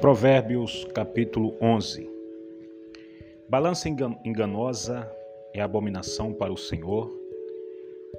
Provérbios 0.00 0.84
capítulo 0.94 1.56
11 1.60 2.08
Balança 3.48 3.88
enganosa 3.88 5.10
é 5.52 5.60
abominação 5.60 6.32
para 6.32 6.52
o 6.52 6.56
Senhor, 6.56 7.12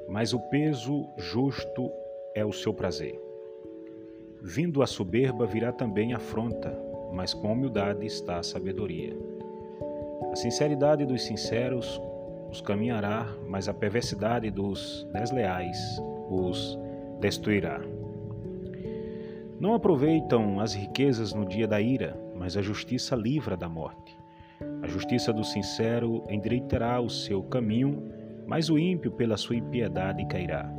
mas 0.10 0.34
o 0.34 0.40
peso 0.50 1.08
justo 1.16 1.90
é 2.36 2.44
o 2.44 2.52
seu 2.52 2.74
prazer. 2.74 3.18
Vindo 4.42 4.84
a 4.84 4.88
soberba 4.88 5.46
virá 5.46 5.72
também 5.72 6.14
a 6.14 6.18
afronta, 6.18 6.78
mas 7.14 7.34
com 7.34 7.54
humildade 7.54 8.06
está 8.06 8.40
a 8.40 8.44
sabedoria. 8.44 9.16
A 10.34 10.36
sinceridade 10.36 11.06
dos 11.06 11.24
sinceros 11.24 12.02
os 12.52 12.60
caminhará, 12.60 13.26
mas 13.48 13.70
a 13.70 13.74
perversidade 13.74 14.52
dos 14.52 15.08
desleais 15.14 15.78
os 16.30 16.78
destruirá. 17.22 17.80
Não 19.60 19.74
aproveitam 19.74 20.62
as 20.62 20.74
riquezas 20.74 21.34
no 21.34 21.46
dia 21.46 21.68
da 21.68 21.82
ira, 21.82 22.18
mas 22.34 22.56
a 22.56 22.62
justiça 22.62 23.14
livra 23.14 23.58
da 23.58 23.68
morte. 23.68 24.18
A 24.82 24.88
justiça 24.88 25.34
do 25.34 25.44
sincero 25.44 26.24
endireitará 26.30 27.02
o 27.02 27.10
seu 27.10 27.44
caminho, 27.44 28.10
mas 28.48 28.70
o 28.70 28.80
ímpio 28.80 29.12
pela 29.12 29.36
sua 29.36 29.58
impiedade 29.58 30.26
cairá. 30.28 30.72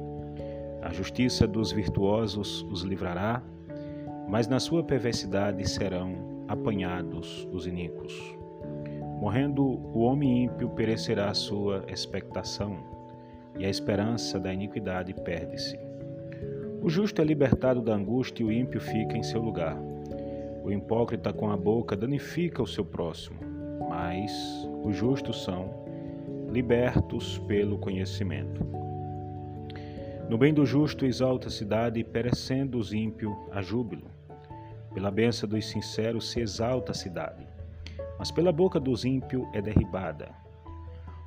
A 0.80 0.90
justiça 0.94 1.46
dos 1.46 1.70
virtuosos 1.70 2.62
os 2.70 2.82
livrará, 2.82 3.42
mas 4.26 4.48
na 4.48 4.58
sua 4.58 4.82
perversidade 4.82 5.68
serão 5.68 6.44
apanhados 6.48 7.46
os 7.52 7.66
iníquos. 7.66 8.34
Morrendo 9.20 9.62
o 9.62 9.98
homem 9.98 10.44
ímpio, 10.44 10.70
perecerá 10.70 11.28
a 11.28 11.34
sua 11.34 11.84
expectação, 11.86 12.78
e 13.58 13.66
a 13.66 13.68
esperança 13.68 14.40
da 14.40 14.54
iniquidade 14.54 15.12
perde-se. 15.12 15.89
O 16.82 16.88
justo 16.88 17.20
é 17.20 17.24
libertado 17.24 17.82
da 17.82 17.94
angústia 17.94 18.42
e 18.42 18.46
o 18.46 18.50
ímpio 18.50 18.80
fica 18.80 19.14
em 19.14 19.22
seu 19.22 19.42
lugar. 19.42 19.76
O 20.64 20.72
hipócrita 20.72 21.30
com 21.30 21.50
a 21.50 21.56
boca 21.56 21.94
danifica 21.94 22.62
o 22.62 22.66
seu 22.66 22.86
próximo, 22.86 23.38
mas 23.86 24.32
os 24.82 24.96
justos 24.96 25.44
são 25.44 25.74
libertos 26.50 27.36
pelo 27.40 27.76
conhecimento. 27.76 28.64
No 30.26 30.38
bem 30.38 30.54
do 30.54 30.64
justo 30.64 31.04
exalta 31.04 31.48
a 31.48 31.50
cidade, 31.50 32.02
perecendo 32.02 32.78
os 32.78 32.94
ímpios 32.94 33.34
a 33.52 33.60
júbilo. 33.60 34.10
Pela 34.94 35.10
benção 35.10 35.46
dos 35.46 35.68
sinceros 35.68 36.30
se 36.30 36.40
exalta 36.40 36.92
a 36.92 36.94
cidade, 36.94 37.46
mas 38.18 38.30
pela 38.30 38.52
boca 38.52 38.80
dos 38.80 39.04
ímpios 39.04 39.46
é 39.52 39.60
derribada. 39.60 40.30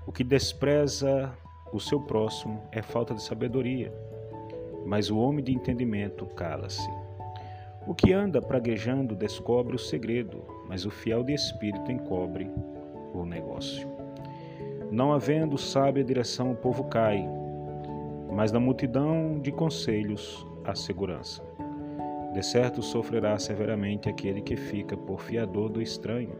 O 0.07 0.11
que 0.11 0.23
despreza 0.23 1.31
o 1.71 1.79
seu 1.79 1.99
próximo 1.99 2.63
é 2.71 2.81
falta 2.81 3.13
de 3.13 3.21
sabedoria 3.21 3.93
mas 4.85 5.09
o 5.09 5.17
homem 5.17 5.43
de 5.43 5.53
entendimento 5.53 6.25
cala-se. 6.27 6.89
O 7.85 7.93
que 7.93 8.13
anda 8.13 8.41
praguejando 8.41 9.15
descobre 9.15 9.75
o 9.75 9.79
segredo, 9.79 10.43
mas 10.67 10.85
o 10.85 10.89
fiel 10.89 11.23
de 11.23 11.33
espírito 11.33 11.91
encobre 11.91 12.49
o 13.13 13.25
negócio. 13.25 13.87
Não 14.89 15.11
havendo 15.11 15.57
sábia 15.57 16.03
direção, 16.03 16.51
o 16.51 16.55
povo 16.55 16.85
cai, 16.85 17.27
mas 18.31 18.51
na 18.51 18.59
multidão 18.59 19.39
de 19.39 19.51
conselhos 19.51 20.47
a 20.63 20.75
segurança. 20.75 21.43
De 22.33 22.41
certo 22.41 22.81
sofrerá 22.81 23.37
severamente 23.37 24.09
aquele 24.09 24.41
que 24.41 24.55
fica 24.55 24.97
por 24.97 25.21
fiador 25.21 25.69
do 25.69 25.81
estranho, 25.81 26.35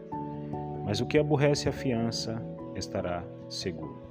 mas 0.84 1.00
o 1.00 1.06
que 1.06 1.18
aborrece 1.18 1.68
a 1.68 1.72
fiança 1.72 2.42
estará 2.74 3.22
seguro. 3.48 4.02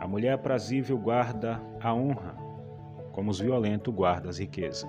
A 0.00 0.06
mulher 0.06 0.32
aprazível 0.32 0.96
guarda 0.96 1.60
a 1.80 1.92
honra, 1.92 2.36
como 3.18 3.32
os 3.32 3.40
violentos 3.40 3.92
as 4.28 4.38
riquezas. 4.38 4.88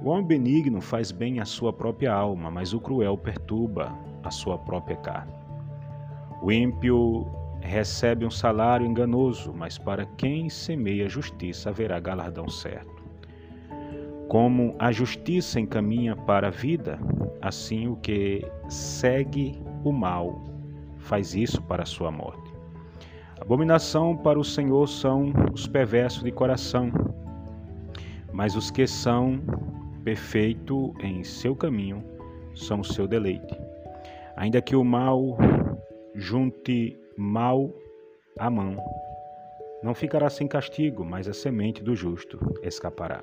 O 0.00 0.10
homem 0.10 0.24
benigno 0.24 0.80
faz 0.80 1.10
bem 1.10 1.40
à 1.40 1.44
sua 1.44 1.72
própria 1.72 2.14
alma, 2.14 2.52
mas 2.52 2.72
o 2.72 2.78
cruel 2.78 3.18
perturba 3.18 3.92
a 4.22 4.30
sua 4.30 4.56
própria 4.56 4.94
carne. 4.98 5.32
O 6.40 6.52
ímpio 6.52 7.26
recebe 7.60 8.24
um 8.24 8.30
salário 8.30 8.86
enganoso, 8.86 9.52
mas 9.52 9.76
para 9.76 10.06
quem 10.16 10.48
semeia 10.48 11.08
justiça 11.08 11.70
haverá 11.70 11.98
galardão 11.98 12.48
certo. 12.48 13.02
Como 14.28 14.76
a 14.78 14.92
justiça 14.92 15.58
encaminha 15.58 16.14
para 16.14 16.46
a 16.46 16.52
vida, 16.52 16.96
assim 17.42 17.88
o 17.88 17.96
que 17.96 18.48
segue 18.68 19.60
o 19.82 19.90
mal 19.90 20.44
faz 20.96 21.34
isso 21.34 21.60
para 21.62 21.82
a 21.82 21.86
sua 21.86 22.12
morte. 22.12 22.45
Abominação 23.46 24.16
para 24.16 24.40
o 24.40 24.44
Senhor 24.44 24.88
são 24.88 25.32
os 25.54 25.68
perversos 25.68 26.24
de 26.24 26.32
coração, 26.32 26.90
mas 28.32 28.56
os 28.56 28.72
que 28.72 28.88
são 28.88 29.40
perfeitos 30.02 30.90
em 31.00 31.22
seu 31.22 31.54
caminho 31.54 32.02
são 32.56 32.80
o 32.80 32.84
seu 32.84 33.06
deleite. 33.06 33.56
Ainda 34.36 34.60
que 34.60 34.74
o 34.74 34.82
mal 34.82 35.38
junte 36.12 36.98
mal 37.16 37.70
à 38.36 38.50
mão, 38.50 38.76
não 39.80 39.94
ficará 39.94 40.28
sem 40.28 40.48
castigo, 40.48 41.04
mas 41.04 41.28
a 41.28 41.32
semente 41.32 41.84
do 41.84 41.94
justo 41.94 42.40
escapará. 42.64 43.22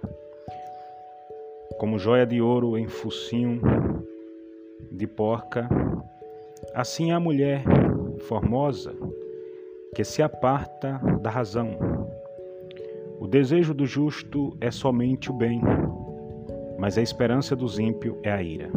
Como 1.77 1.99
joia 1.99 2.25
de 2.25 2.39
ouro 2.39 2.77
em 2.77 2.87
focinho 2.87 3.59
de 4.89 5.05
porca, 5.05 5.67
assim 6.73 7.11
a 7.11 7.19
mulher 7.19 7.65
formosa 8.21 8.95
que 9.93 10.03
se 10.03 10.21
aparta 10.21 10.99
da 11.21 11.29
razão. 11.29 11.77
O 13.19 13.27
desejo 13.27 13.73
do 13.73 13.85
justo 13.85 14.57
é 14.59 14.71
somente 14.71 15.29
o 15.31 15.33
bem, 15.33 15.61
mas 16.77 16.97
a 16.97 17.01
esperança 17.01 17.55
dos 17.55 17.79
ímpios 17.79 18.17
é 18.23 18.31
a 18.31 18.41
ira. 18.41 18.69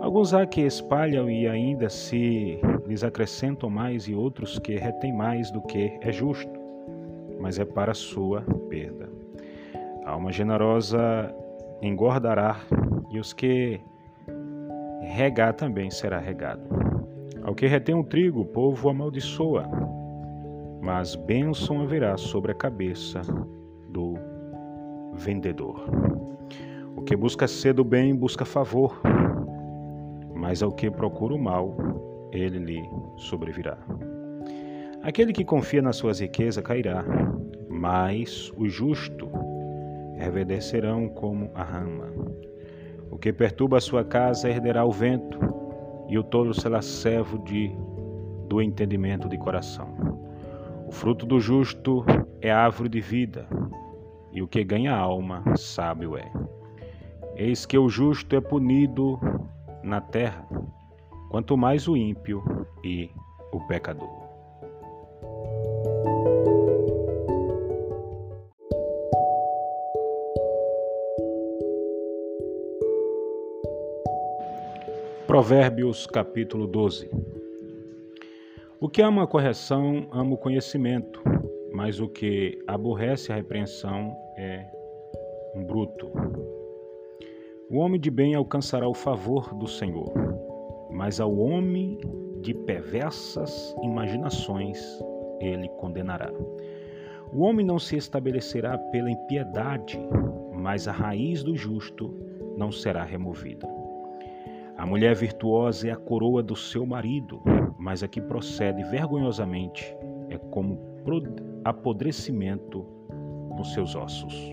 Alguns 0.00 0.34
há 0.34 0.44
que 0.44 0.62
espalham 0.62 1.30
e 1.30 1.46
ainda 1.46 1.88
se 1.88 2.60
lhes 2.86 3.04
acrescentam 3.04 3.70
mais, 3.70 4.08
e 4.08 4.14
outros 4.14 4.58
que 4.58 4.74
retêm 4.74 5.12
mais 5.12 5.50
do 5.50 5.62
que 5.62 5.96
é 6.00 6.10
justo, 6.10 6.52
mas 7.40 7.58
é 7.58 7.64
para 7.64 7.94
sua 7.94 8.42
perda. 8.68 9.08
A 10.04 10.10
alma 10.10 10.32
generosa 10.32 11.32
engordará, 11.80 12.60
e 13.12 13.18
os 13.20 13.32
que 13.32 13.80
regar 15.02 15.54
também 15.54 15.90
será 15.90 16.18
regado. 16.18 16.71
Ao 17.44 17.54
que 17.54 17.66
retém 17.66 17.94
o 17.94 18.04
trigo, 18.04 18.40
o 18.40 18.44
povo 18.44 18.88
amaldiçoa, 18.88 19.68
mas 20.80 21.16
bênção 21.16 21.80
haverá 21.80 22.16
sobre 22.16 22.52
a 22.52 22.54
cabeça 22.54 23.20
do 23.88 24.14
vendedor. 25.14 25.84
O 26.96 27.02
que 27.02 27.16
busca 27.16 27.48
ser 27.48 27.74
do 27.74 27.84
bem 27.84 28.14
busca 28.14 28.44
favor, 28.44 29.00
mas 30.34 30.62
ao 30.62 30.70
que 30.70 30.90
procura 30.90 31.34
o 31.34 31.38
mal, 31.38 31.76
ele 32.32 32.58
lhe 32.58 32.90
sobrevirá. 33.16 33.76
Aquele 35.02 35.32
que 35.32 35.44
confia 35.44 35.82
nas 35.82 35.96
suas 35.96 36.20
riquezas 36.20 36.62
cairá, 36.62 37.04
mas 37.68 38.52
o 38.56 38.68
justo 38.68 39.28
reverdecerão 40.16 41.08
como 41.08 41.50
a 41.54 41.64
rama. 41.64 42.06
O 43.10 43.18
que 43.18 43.32
perturba 43.32 43.78
a 43.78 43.80
sua 43.80 44.04
casa 44.04 44.48
herderá 44.48 44.84
o 44.84 44.92
vento, 44.92 45.38
e 46.08 46.18
o 46.18 46.22
tolo 46.22 46.52
será 46.52 46.82
servo 46.82 47.38
de, 47.38 47.74
do 48.48 48.60
entendimento 48.60 49.28
de 49.28 49.38
coração. 49.38 49.88
O 50.86 50.92
fruto 50.92 51.24
do 51.24 51.40
justo 51.40 52.04
é 52.40 52.50
árvore 52.50 52.88
de 52.88 53.00
vida, 53.00 53.46
e 54.32 54.42
o 54.42 54.48
que 54.48 54.64
ganha 54.64 54.94
alma, 54.94 55.42
sábio 55.56 56.16
é. 56.16 56.30
Eis 57.36 57.64
que 57.64 57.78
o 57.78 57.88
justo 57.88 58.36
é 58.36 58.40
punido 58.40 59.18
na 59.82 60.00
terra, 60.00 60.46
quanto 61.30 61.56
mais 61.56 61.88
o 61.88 61.96
ímpio 61.96 62.42
e 62.84 63.10
o 63.52 63.60
pecador. 63.66 64.21
Provérbios 75.32 76.06
capítulo 76.06 76.66
12 76.66 77.10
O 78.78 78.86
que 78.86 79.00
ama 79.00 79.22
a 79.22 79.26
correção, 79.26 80.06
ama 80.12 80.34
o 80.34 80.36
conhecimento, 80.36 81.22
mas 81.72 82.00
o 82.00 82.06
que 82.06 82.62
aborrece 82.66 83.32
a 83.32 83.36
repreensão 83.36 84.14
é 84.36 84.66
um 85.56 85.64
bruto. 85.64 86.12
O 87.70 87.78
homem 87.78 87.98
de 87.98 88.10
bem 88.10 88.34
alcançará 88.34 88.86
o 88.86 88.92
favor 88.92 89.54
do 89.54 89.66
Senhor, 89.66 90.12
mas 90.90 91.18
ao 91.18 91.34
homem 91.34 91.96
de 92.42 92.52
perversas 92.52 93.74
imaginações 93.82 94.78
ele 95.40 95.66
condenará. 95.78 96.30
O 97.32 97.40
homem 97.40 97.64
não 97.64 97.78
se 97.78 97.96
estabelecerá 97.96 98.76
pela 98.76 99.10
impiedade, 99.10 99.98
mas 100.52 100.86
a 100.86 100.92
raiz 100.92 101.42
do 101.42 101.56
justo 101.56 102.14
não 102.58 102.70
será 102.70 103.02
removida. 103.02 103.66
A 104.82 104.86
mulher 104.86 105.14
virtuosa 105.14 105.86
é 105.86 105.92
a 105.92 105.96
coroa 105.96 106.42
do 106.42 106.56
seu 106.56 106.84
marido, 106.84 107.40
mas 107.78 108.02
a 108.02 108.08
que 108.08 108.20
procede 108.20 108.82
vergonhosamente 108.82 109.96
é 110.28 110.36
como 110.36 110.76
apodrecimento 111.64 112.84
nos 113.56 113.72
seus 113.74 113.94
ossos. 113.94 114.52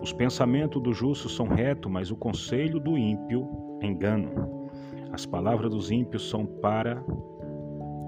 Os 0.00 0.12
pensamentos 0.12 0.80
do 0.80 0.92
justo 0.92 1.28
são 1.28 1.48
retos, 1.48 1.90
mas 1.90 2.12
o 2.12 2.16
conselho 2.16 2.78
do 2.78 2.96
ímpio 2.96 3.48
engano. 3.82 4.68
As 5.10 5.26
palavras 5.26 5.72
dos 5.72 5.90
ímpios 5.90 6.30
são 6.30 6.46
para 6.46 7.02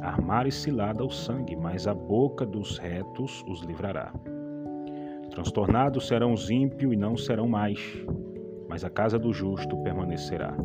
armar 0.00 0.46
e 0.46 0.52
cilada 0.52 1.02
ao 1.02 1.10
sangue, 1.10 1.56
mas 1.56 1.88
a 1.88 1.94
boca 1.94 2.46
dos 2.46 2.78
retos 2.78 3.44
os 3.48 3.62
livrará. 3.62 4.12
Transtornados 5.30 6.06
serão 6.06 6.32
os 6.32 6.48
ímpios 6.48 6.92
e 6.92 6.96
não 6.96 7.16
serão 7.16 7.48
mais, 7.48 7.80
mas 8.68 8.84
a 8.84 8.88
casa 8.88 9.18
do 9.18 9.32
justo 9.32 9.76
permanecerá. 9.78 10.56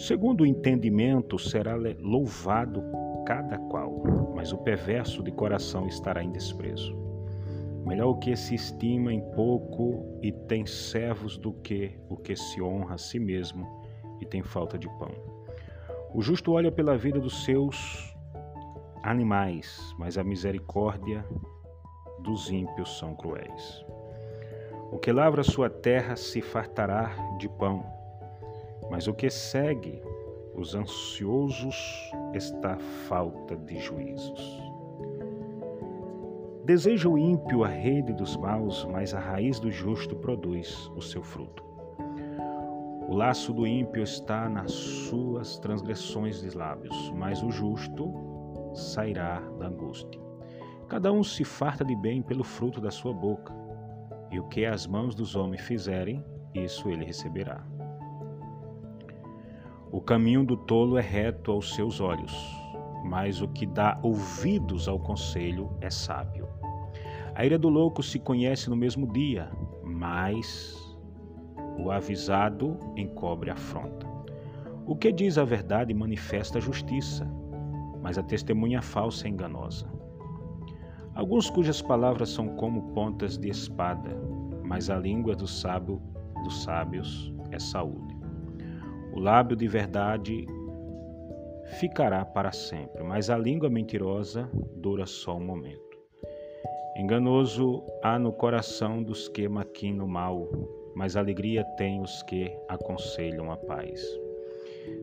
Segundo 0.00 0.40
o 0.40 0.46
entendimento, 0.46 1.38
será 1.38 1.76
louvado 1.98 2.82
cada 3.26 3.58
qual, 3.58 4.02
mas 4.34 4.50
o 4.50 4.56
perverso 4.56 5.22
de 5.22 5.30
coração 5.30 5.86
estará 5.86 6.24
em 6.24 6.32
desprezo. 6.32 6.96
Melhor 7.84 8.08
o 8.08 8.18
que 8.18 8.34
se 8.34 8.54
estima 8.54 9.12
em 9.12 9.20
pouco 9.32 10.18
e 10.22 10.32
tem 10.32 10.64
servos 10.64 11.36
do 11.36 11.52
que 11.52 12.00
o 12.08 12.16
que 12.16 12.34
se 12.34 12.62
honra 12.62 12.94
a 12.94 12.98
si 12.98 13.18
mesmo 13.18 13.68
e 14.22 14.24
tem 14.24 14.42
falta 14.42 14.78
de 14.78 14.88
pão. 14.98 15.12
O 16.14 16.22
justo 16.22 16.52
olha 16.52 16.72
pela 16.72 16.96
vida 16.96 17.20
dos 17.20 17.44
seus 17.44 18.16
animais, 19.02 19.94
mas 19.98 20.16
a 20.16 20.24
misericórdia 20.24 21.26
dos 22.20 22.50
ímpios 22.50 22.98
são 22.98 23.14
cruéis. 23.14 23.84
O 24.90 24.98
que 24.98 25.12
lavra 25.12 25.42
sua 25.42 25.68
terra 25.68 26.16
se 26.16 26.40
fartará 26.40 27.14
de 27.38 27.50
pão, 27.50 27.99
mas 28.90 29.06
o 29.06 29.14
que 29.14 29.30
segue 29.30 30.02
os 30.54 30.74
ansiosos 30.74 31.76
está 32.34 32.76
falta 33.08 33.56
de 33.56 33.78
juízos. 33.78 34.60
Deseja 36.64 37.08
o 37.08 37.16
ímpio 37.16 37.64
a 37.64 37.68
rede 37.68 38.12
dos 38.12 38.36
maus, 38.36 38.84
mas 38.84 39.14
a 39.14 39.18
raiz 39.18 39.58
do 39.58 39.70
justo 39.70 40.14
produz 40.16 40.90
o 40.94 41.00
seu 41.00 41.22
fruto. 41.22 41.64
O 43.08 43.14
laço 43.14 43.52
do 43.52 43.66
ímpio 43.66 44.02
está 44.02 44.48
nas 44.48 44.70
suas 44.70 45.58
transgressões 45.58 46.40
de 46.42 46.56
lábios, 46.56 47.10
mas 47.16 47.42
o 47.42 47.50
justo 47.50 48.12
sairá 48.74 49.40
da 49.58 49.66
angústia. 49.66 50.20
Cada 50.88 51.12
um 51.12 51.24
se 51.24 51.44
farta 51.44 51.84
de 51.84 51.96
bem 51.96 52.22
pelo 52.22 52.44
fruto 52.44 52.80
da 52.80 52.90
sua 52.90 53.12
boca, 53.12 53.52
e 54.30 54.38
o 54.38 54.46
que 54.48 54.64
as 54.64 54.86
mãos 54.86 55.14
dos 55.14 55.34
homens 55.34 55.62
fizerem, 55.62 56.24
isso 56.54 56.88
ele 56.88 57.04
receberá. 57.04 57.64
O 59.92 60.00
caminho 60.00 60.44
do 60.44 60.56
tolo 60.56 60.96
é 60.96 61.00
reto 61.00 61.50
aos 61.50 61.74
seus 61.74 62.00
olhos, 62.00 62.32
mas 63.04 63.42
o 63.42 63.48
que 63.48 63.66
dá 63.66 63.98
ouvidos 64.04 64.86
ao 64.86 65.00
conselho 65.00 65.68
é 65.80 65.90
sábio. 65.90 66.48
A 67.34 67.44
ira 67.44 67.58
do 67.58 67.68
louco 67.68 68.00
se 68.00 68.20
conhece 68.20 68.70
no 68.70 68.76
mesmo 68.76 69.12
dia, 69.12 69.50
mas 69.82 70.76
o 71.76 71.90
avisado 71.90 72.78
encobre 72.96 73.50
a 73.50 73.54
afronta. 73.54 74.06
O 74.86 74.94
que 74.94 75.10
diz 75.10 75.36
a 75.36 75.44
verdade 75.44 75.92
manifesta 75.92 76.58
a 76.58 76.60
justiça, 76.60 77.28
mas 78.00 78.16
a 78.16 78.22
testemunha 78.22 78.80
falsa 78.80 79.26
é 79.26 79.30
enganosa. 79.30 79.90
Alguns 81.16 81.50
cujas 81.50 81.82
palavras 81.82 82.28
são 82.28 82.48
como 82.50 82.92
pontas 82.92 83.36
de 83.36 83.48
espada, 83.48 84.16
mas 84.62 84.88
a 84.88 84.96
língua 84.96 85.34
do 85.34 85.48
sábio 85.48 86.00
dos 86.44 86.62
sábios 86.62 87.34
é 87.50 87.58
saúde. 87.58 88.19
O 89.12 89.20
lábio 89.20 89.56
de 89.56 89.66
verdade 89.66 90.46
ficará 91.78 92.24
para 92.24 92.52
sempre, 92.52 93.02
mas 93.02 93.30
a 93.30 93.36
língua 93.36 93.68
mentirosa 93.68 94.48
dura 94.76 95.06
só 95.06 95.36
um 95.36 95.44
momento. 95.44 95.98
Enganoso 96.96 97.82
há 98.02 98.18
no 98.18 98.32
coração 98.32 99.02
dos 99.02 99.28
que 99.28 99.48
maquinam 99.48 100.06
mal, 100.06 100.48
mas 100.94 101.16
alegria 101.16 101.64
tem 101.76 102.00
os 102.00 102.22
que 102.24 102.52
aconselham 102.68 103.50
a 103.50 103.56
paz. 103.56 104.02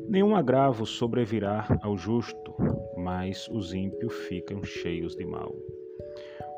Nenhum 0.07 0.35
agravo 0.35 0.85
sobrevirá 0.85 1.67
ao 1.81 1.97
justo, 1.97 2.53
mas 2.95 3.47
os 3.49 3.73
ímpios 3.73 4.13
ficam 4.27 4.63
cheios 4.63 5.15
de 5.15 5.25
mal. 5.25 5.53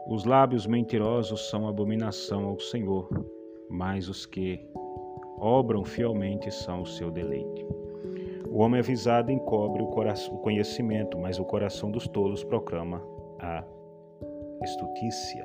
Os 0.08 0.26
lábios 0.26 0.66
mentirosos 0.66 1.50
são 1.50 1.68
abominação 1.68 2.46
ao 2.46 2.60
Senhor, 2.60 3.08
mas 3.70 4.10
os 4.10 4.26
que 4.26 4.69
obram 5.40 5.84
fielmente 5.84 6.52
são 6.52 6.82
o 6.82 6.86
seu 6.86 7.10
deleite. 7.10 7.66
O 8.50 8.60
homem 8.60 8.80
avisado 8.80 9.32
encobre 9.32 9.82
o, 9.82 9.88
coração, 9.88 10.36
o 10.36 10.40
conhecimento, 10.40 11.18
mas 11.18 11.40
o 11.40 11.46
coração 11.46 11.92
dos 11.92 12.08
tolos 12.08 12.44
proclama 12.44 13.02
a 13.40 13.64
estutícia. 14.64 15.44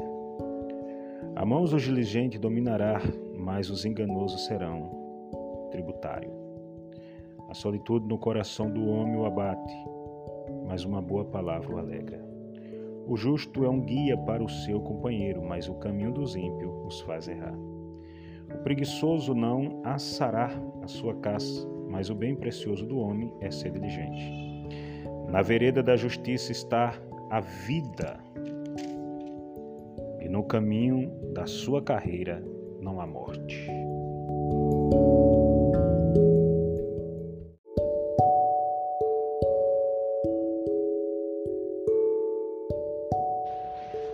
A 1.37 1.45
mãos 1.45 1.71
do 1.71 1.79
diligente 1.79 2.39
dominará, 2.39 3.01
mas 3.37 3.69
os 3.69 3.85
enganosos 3.85 4.47
serão 4.47 5.69
tributário. 5.71 6.31
A 7.49 7.55
solitude 7.55 8.07
no 8.07 8.19
coração 8.19 8.71
do 8.71 8.87
homem 8.87 9.17
o 9.17 9.27
abate, 9.27 9.75
mas 10.67 10.85
uma 10.85 11.03
boa 11.03 11.25
palavra 11.25 11.75
o 11.75 11.79
alegra. 11.79 12.25
O 13.07 13.17
justo 13.17 13.65
é 13.65 13.69
um 13.69 13.81
guia 13.81 14.17
para 14.17 14.43
o 14.43 14.49
seu 14.49 14.81
companheiro, 14.81 15.43
mas 15.43 15.69
o 15.69 15.75
caminho 15.75 16.11
dos 16.11 16.37
ímpios 16.37 16.73
os 16.87 17.01
faz 17.03 17.29
errar. 17.29 17.55
Preguiçoso 18.65 19.35
não 19.35 19.83
assará 19.85 20.51
a 20.83 20.89
sua 20.89 21.15
caça, 21.17 21.69
mas 21.91 22.09
o 22.09 22.15
bem 22.15 22.35
precioso 22.35 22.87
do 22.87 22.99
homem 22.99 23.31
é 23.43 23.51
ser 23.51 23.71
diligente. 23.71 24.33
Na 25.29 25.43
vereda 25.43 25.83
da 25.83 25.95
justiça 25.97 26.51
está 26.51 26.99
a 27.31 27.41
vida, 27.41 28.19
e 30.19 30.31
no 30.31 30.43
caminho 30.45 31.13
da 31.35 31.45
sua 31.45 31.83
carreira 31.83 32.43
não 32.81 33.03
há 33.03 33.07
morte. 33.07 33.69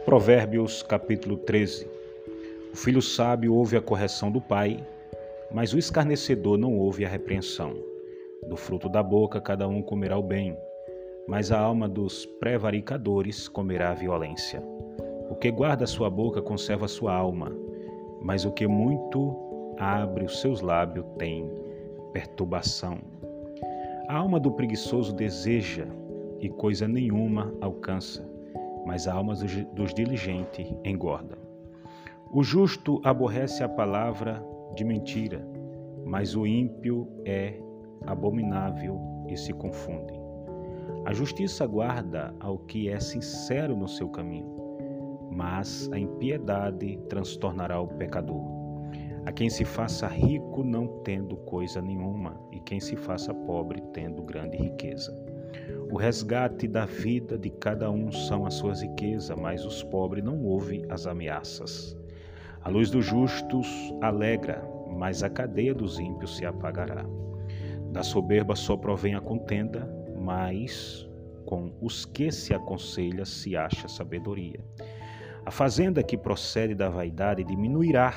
Provérbios 0.05 0.83
capítulo 0.83 1.37
13 1.37 2.00
O 2.73 2.77
filho 2.77 3.03
sábio 3.03 3.53
ouve 3.53 3.77
a 3.77 3.83
correção 3.83 4.31
do 4.31 4.41
pai, 4.41 4.87
mas 5.51 5.75
o 5.75 5.79
escarnecedor 5.79 6.57
não 6.57 6.79
ouve 6.79 7.05
a 7.05 7.09
repreensão. 7.09 7.75
Do 8.49 8.57
fruto 8.57 8.89
da 8.89 9.03
boca 9.03 9.41
cada 9.41 9.67
um 9.67 9.83
comerá 9.83 10.17
o 10.17 10.23
bem, 10.23 10.57
mas 11.27 11.51
a 11.51 11.59
alma 11.59 11.89
dos 11.89 12.25
prevaricadores 12.39 13.49
comerá 13.49 13.91
a 13.91 13.95
violência. 13.95 14.63
O 15.29 15.35
que 15.35 15.51
guarda 15.51 15.85
sua 15.85 16.09
boca 16.09 16.41
conserva 16.41 16.87
sua 16.87 17.13
alma, 17.13 17.53
mas 18.23 18.45
o 18.45 18.53
que 18.53 18.69
muito 18.69 19.75
abre 19.77 20.25
os 20.25 20.41
seus 20.41 20.61
lábios 20.61 21.05
tem 21.19 21.51
perturbação. 22.13 22.99
A 24.09 24.17
alma 24.17 24.39
do 24.39 24.53
preguiçoso 24.53 25.13
deseja 25.13 25.87
e 26.39 26.49
coisa 26.49 26.87
nenhuma 26.87 27.53
alcança, 27.61 28.25
mas 28.87 29.09
a 29.09 29.15
alma 29.15 29.35
dos 29.75 29.93
diligentes 29.93 30.73
engorda. 30.85 31.50
O 32.33 32.45
justo 32.45 33.01
aborrece 33.03 33.65
a 33.65 33.69
palavra 33.69 34.41
de 34.77 34.85
mentira, 34.85 35.45
mas 36.05 36.37
o 36.37 36.47
ímpio 36.47 37.09
é 37.25 37.61
abominável 38.07 39.01
e 39.29 39.37
se 39.37 39.53
confunde. 39.53 40.15
A 41.05 41.13
justiça 41.13 41.67
guarda 41.67 42.33
ao 42.39 42.57
que 42.57 42.89
é 42.89 43.01
sincero 43.01 43.77
no 43.77 43.89
seu 43.89 44.09
caminho, 44.09 44.49
mas 45.29 45.91
a 45.93 45.99
impiedade 45.99 47.01
transtornará 47.09 47.81
o 47.81 47.89
pecador. 47.89 48.45
A 49.27 49.33
quem 49.33 49.51
se 49.51 49.65
faça 49.65 50.07
rico 50.07 50.63
não 50.63 50.87
tendo 51.03 51.37
coisa 51.37 51.83
nenhuma, 51.83 52.41
e 52.53 52.61
quem 52.61 52.79
se 52.79 52.95
faça 52.95 53.35
pobre 53.35 53.83
tendo 53.93 54.23
grande 54.23 54.57
riqueza. 54.57 55.13
O 55.91 55.97
resgate 55.97 56.69
da 56.69 56.87
vida 56.87 57.37
de 57.37 57.51
cada 57.51 57.91
um 57.91 58.13
são 58.13 58.47
as 58.47 58.55
suas 58.55 58.83
riquezas, 58.83 59.37
mas 59.37 59.65
os 59.65 59.83
pobres 59.83 60.23
não 60.23 60.45
ouvem 60.45 60.85
as 60.89 61.09
ameaças. 61.09 61.99
A 62.63 62.69
luz 62.69 62.91
dos 62.91 63.07
justos 63.07 63.95
alegra, 64.03 64.63
mas 64.89 65.23
a 65.23 65.31
cadeia 65.31 65.75
dos 65.75 65.99
ímpios 65.99 66.37
se 66.37 66.45
apagará. 66.45 67.07
Da 67.91 68.03
soberba 68.03 68.55
só 68.55 68.77
provém 68.77 69.15
a 69.15 69.21
contenda, 69.21 69.89
mas 70.19 71.09
com 71.47 71.73
os 71.81 72.05
que 72.05 72.31
se 72.31 72.53
aconselha 72.53 73.25
se 73.25 73.57
acha 73.57 73.89
sabedoria. 73.89 74.63
A 75.45 75.51
fazenda 75.51 76.03
que 76.03 76.19
procede 76.19 76.75
da 76.75 76.91
vaidade 76.91 77.43
diminuirá, 77.43 78.13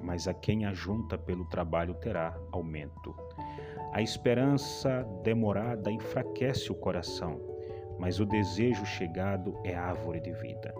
mas 0.00 0.28
a 0.28 0.34
quem 0.34 0.64
ajunta 0.64 1.18
pelo 1.18 1.44
trabalho 1.46 1.94
terá 1.94 2.38
aumento. 2.52 3.14
A 3.92 4.00
esperança 4.00 5.04
demorada 5.24 5.90
enfraquece 5.90 6.70
o 6.70 6.76
coração, 6.76 7.40
mas 7.98 8.20
o 8.20 8.24
desejo 8.24 8.86
chegado 8.86 9.58
é 9.64 9.74
árvore 9.74 10.20
de 10.20 10.30
vida. 10.32 10.72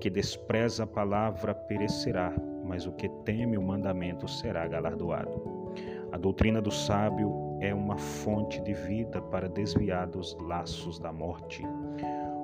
Que 0.00 0.08
despreza 0.08 0.84
a 0.84 0.86
palavra 0.86 1.54
perecerá, 1.54 2.32
mas 2.64 2.86
o 2.86 2.92
que 2.92 3.08
teme 3.24 3.58
o 3.58 3.62
mandamento 3.62 4.26
será 4.26 4.66
galardoado. 4.66 5.74
A 6.10 6.16
doutrina 6.16 6.60
do 6.60 6.70
sábio 6.70 7.58
é 7.60 7.74
uma 7.74 7.98
fonte 7.98 8.60
de 8.62 8.72
vida 8.72 9.20
para 9.20 9.46
desviar 9.46 10.06
dos 10.06 10.34
laços 10.40 10.98
da 10.98 11.12
morte. 11.12 11.62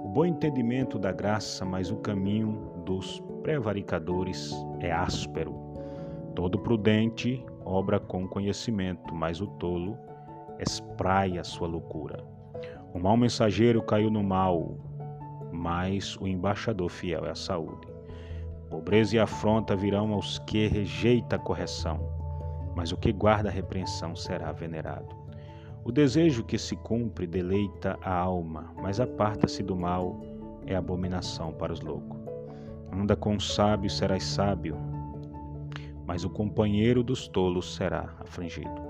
O 0.04 0.08
bom 0.08 0.26
entendimento 0.26 0.98
da 0.98 1.10
graça, 1.10 1.64
mas 1.64 1.90
o 1.90 1.96
caminho 1.96 2.70
dos 2.84 3.20
prevaricadores 3.42 4.52
é 4.80 4.92
áspero. 4.92 5.54
Todo 6.34 6.58
prudente 6.58 7.42
obra 7.64 7.98
com 7.98 8.28
conhecimento, 8.28 9.14
mas 9.14 9.40
o 9.40 9.46
tolo 9.46 9.96
espraia 10.60 11.42
sua 11.42 11.66
loucura. 11.66 12.22
O 12.92 12.98
mau 12.98 13.16
mensageiro 13.16 13.82
caiu 13.82 14.10
no 14.10 14.22
mal, 14.22 14.76
mas 15.56 16.16
o 16.20 16.26
embaixador 16.26 16.90
fiel 16.90 17.24
é 17.24 17.30
a 17.30 17.34
saúde. 17.34 17.88
Pobreza 18.68 19.16
e 19.16 19.18
afronta 19.18 19.74
virão 19.74 20.12
aos 20.12 20.38
que 20.40 20.68
rejeita 20.68 21.36
a 21.36 21.38
correção, 21.38 21.98
mas 22.74 22.92
o 22.92 22.96
que 22.96 23.12
guarda 23.12 23.48
a 23.48 23.52
repreensão 23.52 24.14
será 24.14 24.52
venerado. 24.52 25.16
O 25.84 25.90
desejo 25.90 26.44
que 26.44 26.58
se 26.58 26.76
cumpre 26.76 27.26
deleita 27.26 27.98
a 28.02 28.12
alma, 28.12 28.74
mas 28.82 29.00
aparta-se 29.00 29.62
do 29.62 29.76
mal 29.76 30.20
é 30.66 30.74
abominação 30.74 31.52
para 31.52 31.72
os 31.72 31.80
loucos. 31.80 32.18
Anda 32.92 33.16
com 33.16 33.36
o 33.36 33.40
sábio, 33.40 33.88
serás 33.88 34.24
sábio, 34.24 34.76
mas 36.06 36.24
o 36.24 36.30
companheiro 36.30 37.02
dos 37.02 37.28
tolos 37.28 37.74
será 37.74 38.14
afligido. 38.20 38.86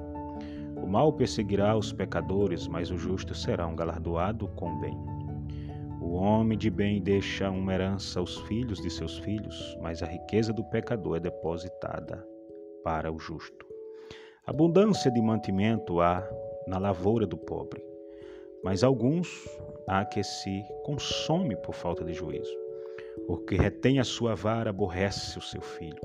O 0.77 0.87
mal 0.87 1.13
perseguirá 1.13 1.77
os 1.77 1.93
pecadores, 1.93 2.67
mas 2.69 2.91
o 2.91 2.99
justo 2.99 3.35
será 3.35 3.67
um 3.67 3.77
galardoado 3.77 4.49
com 4.49 4.79
bem. 4.79 5.16
O 6.07 6.13
homem 6.13 6.57
de 6.57 6.71
bem 6.71 7.03
deixa 7.03 7.51
uma 7.51 7.75
herança 7.75 8.21
aos 8.21 8.39
filhos 8.43 8.81
de 8.81 8.89
seus 8.89 9.19
filhos, 9.19 9.77
mas 9.83 10.05
a 10.05 10.07
riqueza 10.07 10.53
do 10.53 10.63
pecador 10.63 11.17
é 11.17 11.21
depositada 11.21 12.25
para 12.85 13.11
o 13.11 13.19
justo. 13.19 13.67
Abundância 14.47 15.11
de 15.11 15.21
mantimento 15.21 16.01
há 16.01 16.25
na 16.65 16.79
lavoura 16.79 17.27
do 17.27 17.37
pobre, 17.37 17.85
mas 18.63 18.85
alguns 18.85 19.29
há 19.89 20.05
que 20.05 20.23
se 20.23 20.63
consome 20.85 21.57
por 21.57 21.75
falta 21.75 22.05
de 22.05 22.15
juízo. 22.15 22.57
O 23.27 23.39
que 23.39 23.57
retém 23.57 23.99
a 23.99 24.05
sua 24.05 24.37
vara 24.37 24.71
aborrece 24.71 25.37
o 25.37 25.43
seu 25.43 25.61
filho, 25.61 26.01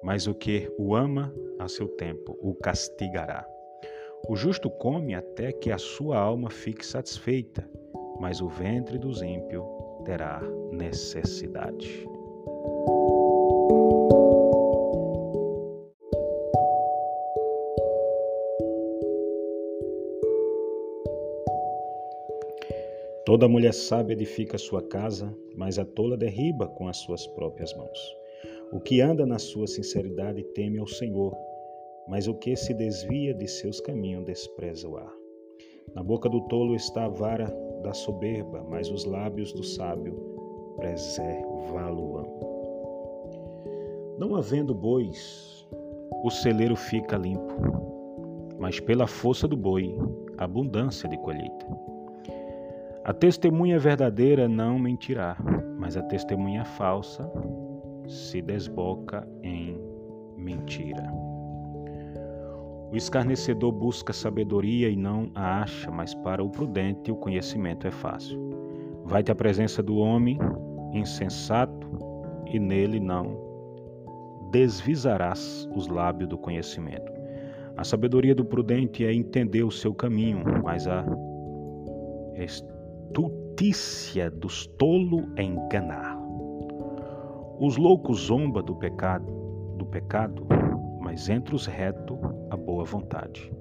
mas 0.00 0.28
o 0.28 0.34
que 0.34 0.72
o 0.78 0.94
ama 0.94 1.34
a 1.58 1.66
seu 1.66 1.88
tempo 1.88 2.38
o 2.40 2.54
castigará. 2.54 3.44
O 4.28 4.36
justo 4.36 4.70
come 4.70 5.12
até 5.12 5.50
que 5.50 5.72
a 5.72 5.76
sua 5.76 6.18
alma 6.18 6.50
fique 6.50 6.86
satisfeita, 6.86 7.68
mas 8.20 8.40
o 8.40 8.48
ventre 8.48 8.98
dos 8.98 9.22
ímpios 9.22 9.64
terá 10.04 10.40
necessidade. 10.72 12.06
Toda 23.24 23.48
mulher 23.48 23.72
sábia 23.72 24.12
edifica 24.12 24.58
sua 24.58 24.82
casa, 24.82 25.34
mas 25.56 25.78
a 25.78 25.84
tola 25.84 26.16
derriba 26.16 26.68
com 26.68 26.86
as 26.88 26.98
suas 26.98 27.26
próprias 27.28 27.74
mãos. 27.74 27.98
O 28.70 28.78
que 28.78 29.00
anda 29.00 29.24
na 29.24 29.38
sua 29.38 29.66
sinceridade 29.66 30.44
teme 30.54 30.78
ao 30.78 30.86
Senhor, 30.86 31.34
mas 32.06 32.28
o 32.28 32.34
que 32.34 32.54
se 32.54 32.74
desvia 32.74 33.32
de 33.32 33.48
seus 33.48 33.80
caminhos 33.80 34.26
despreza 34.26 34.86
o 34.86 34.98
ar. 34.98 35.12
Na 35.94 36.02
boca 36.02 36.28
do 36.28 36.42
tolo 36.48 36.74
está 36.74 37.06
a 37.06 37.08
vara 37.08 37.63
da 37.84 37.92
soberba, 37.92 38.64
mas 38.68 38.90
os 38.90 39.04
lábios 39.04 39.52
do 39.52 39.62
sábio 39.62 40.14
preservá-lo-ão. 40.76 42.26
Não 44.18 44.34
havendo 44.34 44.74
bois, 44.74 45.68
o 46.24 46.30
celeiro 46.30 46.74
fica 46.74 47.16
limpo, 47.16 47.54
mas 48.58 48.80
pela 48.80 49.06
força 49.06 49.46
do 49.46 49.56
boi, 49.56 49.96
abundância 50.38 51.08
de 51.08 51.16
colheita. 51.18 51.66
A 53.04 53.12
testemunha 53.12 53.78
verdadeira 53.78 54.48
não 54.48 54.78
mentirá, 54.78 55.36
mas 55.78 55.96
a 55.96 56.02
testemunha 56.02 56.64
falsa 56.64 57.30
se 58.08 58.40
desboca 58.40 59.28
em 59.42 59.78
mentira. 60.36 61.12
O 62.94 62.96
escarnecedor 62.96 63.72
busca 63.72 64.12
sabedoria 64.12 64.88
e 64.88 64.94
não 64.94 65.28
a 65.34 65.62
acha, 65.62 65.90
mas 65.90 66.14
para 66.14 66.44
o 66.44 66.48
prudente 66.48 67.10
o 67.10 67.16
conhecimento 67.16 67.88
é 67.88 67.90
fácil. 67.90 68.38
Vai-te 69.04 69.32
à 69.32 69.34
presença 69.34 69.82
do 69.82 69.96
homem 69.96 70.38
insensato 70.92 71.88
e 72.46 72.60
nele 72.60 73.00
não 73.00 73.36
desvisarás 74.52 75.68
os 75.74 75.88
lábios 75.88 76.28
do 76.28 76.38
conhecimento. 76.38 77.10
A 77.76 77.82
sabedoria 77.82 78.32
do 78.32 78.44
prudente 78.44 79.04
é 79.04 79.12
entender 79.12 79.64
o 79.64 79.72
seu 79.72 79.92
caminho, 79.92 80.44
mas 80.62 80.86
a 80.86 81.04
estultícia 82.36 84.30
dos 84.30 84.68
tolo 84.68 85.28
é 85.34 85.42
enganar. 85.42 86.16
Os 87.58 87.76
loucos 87.76 88.26
zomba 88.26 88.62
do 88.62 88.76
pecado, 88.76 89.26
do 89.78 89.84
pecado, 89.84 90.46
mas 91.00 91.28
entre 91.28 91.56
os 91.56 91.66
retos 91.66 92.33
a 92.54 92.56
boa 92.56 92.84
vontade. 92.84 93.52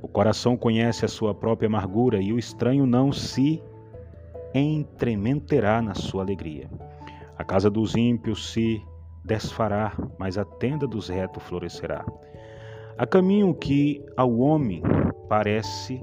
O 0.00 0.08
coração 0.08 0.56
conhece 0.56 1.04
a 1.04 1.08
sua 1.08 1.34
própria 1.34 1.66
amargura 1.66 2.20
e 2.20 2.32
o 2.32 2.38
estranho 2.38 2.86
não 2.86 3.10
se 3.10 3.62
entrementerá 4.54 5.82
na 5.82 5.94
sua 5.94 6.22
alegria. 6.22 6.70
A 7.36 7.44
casa 7.44 7.68
dos 7.68 7.94
ímpios 7.96 8.52
se 8.52 8.80
desfará, 9.24 9.92
mas 10.18 10.38
a 10.38 10.44
tenda 10.44 10.86
dos 10.86 11.08
retos 11.08 11.42
florescerá. 11.42 12.04
Há 12.96 13.06
caminho 13.06 13.52
que 13.54 14.04
ao 14.16 14.38
homem 14.38 14.82
parece 15.28 16.00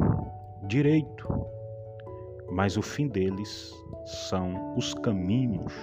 direito, 0.68 1.28
mas 2.52 2.78
o 2.78 2.82
fim 2.82 3.08
deles 3.08 3.74
são 4.06 4.75
os 4.75 4.94
caminhos 4.96 5.74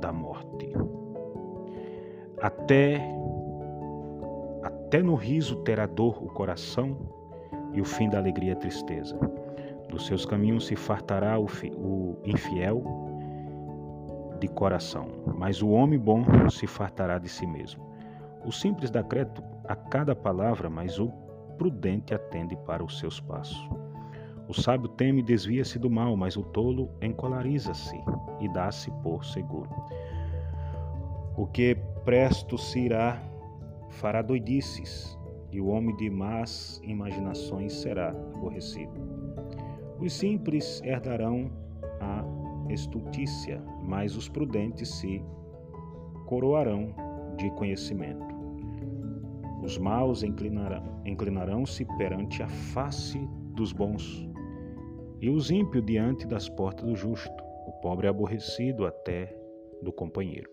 da 0.00 0.12
morte. 0.12 0.74
Até 2.42 3.00
até 4.94 5.02
no 5.02 5.16
riso 5.16 5.56
terá 5.64 5.86
dor 5.86 6.22
o 6.22 6.28
coração 6.28 6.96
e 7.72 7.80
o 7.80 7.84
fim 7.84 8.08
da 8.08 8.16
alegria 8.16 8.52
é 8.52 8.54
tristeza. 8.54 9.18
Dos 9.88 10.06
seus 10.06 10.24
caminhos 10.24 10.68
se 10.68 10.76
fartará 10.76 11.36
o, 11.36 11.48
fi, 11.48 11.72
o 11.72 12.16
infiel 12.24 12.80
de 14.38 14.46
coração, 14.46 15.08
mas 15.36 15.60
o 15.60 15.70
homem 15.70 15.98
bom 15.98 16.24
se 16.48 16.68
fartará 16.68 17.18
de 17.18 17.28
si 17.28 17.44
mesmo. 17.44 17.84
O 18.46 18.52
simples 18.52 18.88
dá 18.88 19.02
crédito 19.02 19.42
a 19.66 19.74
cada 19.74 20.14
palavra, 20.14 20.70
mas 20.70 21.00
o 21.00 21.08
prudente 21.58 22.14
atende 22.14 22.54
para 22.64 22.84
os 22.84 23.00
seus 23.00 23.18
passos. 23.18 23.68
O 24.46 24.54
sábio 24.54 24.88
teme 24.90 25.22
e 25.22 25.24
desvia-se 25.24 25.76
do 25.76 25.90
mal, 25.90 26.16
mas 26.16 26.36
o 26.36 26.44
tolo 26.44 26.88
encolariza-se 27.02 28.00
e 28.38 28.48
dá-se 28.50 28.92
por 29.02 29.24
seguro. 29.24 29.70
O 31.36 31.48
que 31.48 31.76
presto 32.04 32.56
se 32.56 32.78
irá 32.78 33.20
fará 33.90 34.22
doidices, 34.22 35.18
e 35.50 35.60
o 35.60 35.68
homem 35.68 35.94
de 35.96 36.10
más 36.10 36.80
imaginações 36.82 37.72
será 37.72 38.10
aborrecido. 38.10 38.92
Os 40.00 40.12
simples 40.12 40.82
herdarão 40.82 41.50
a 42.00 42.24
estultícia, 42.72 43.62
mas 43.82 44.16
os 44.16 44.28
prudentes 44.28 44.88
se 44.88 45.22
coroarão 46.26 46.94
de 47.36 47.50
conhecimento. 47.52 48.34
Os 49.62 49.78
maus 49.78 50.22
inclinarão-se 50.22 51.84
perante 51.96 52.42
a 52.42 52.48
face 52.48 53.18
dos 53.54 53.72
bons, 53.72 54.28
e 55.20 55.30
os 55.30 55.50
ímpios 55.50 55.84
diante 55.86 56.26
das 56.26 56.48
portas 56.48 56.84
do 56.84 56.94
justo. 56.94 57.44
O 57.66 57.72
pobre 57.80 58.06
aborrecido 58.06 58.84
até 58.84 59.34
do 59.82 59.90
companheiro. 59.90 60.50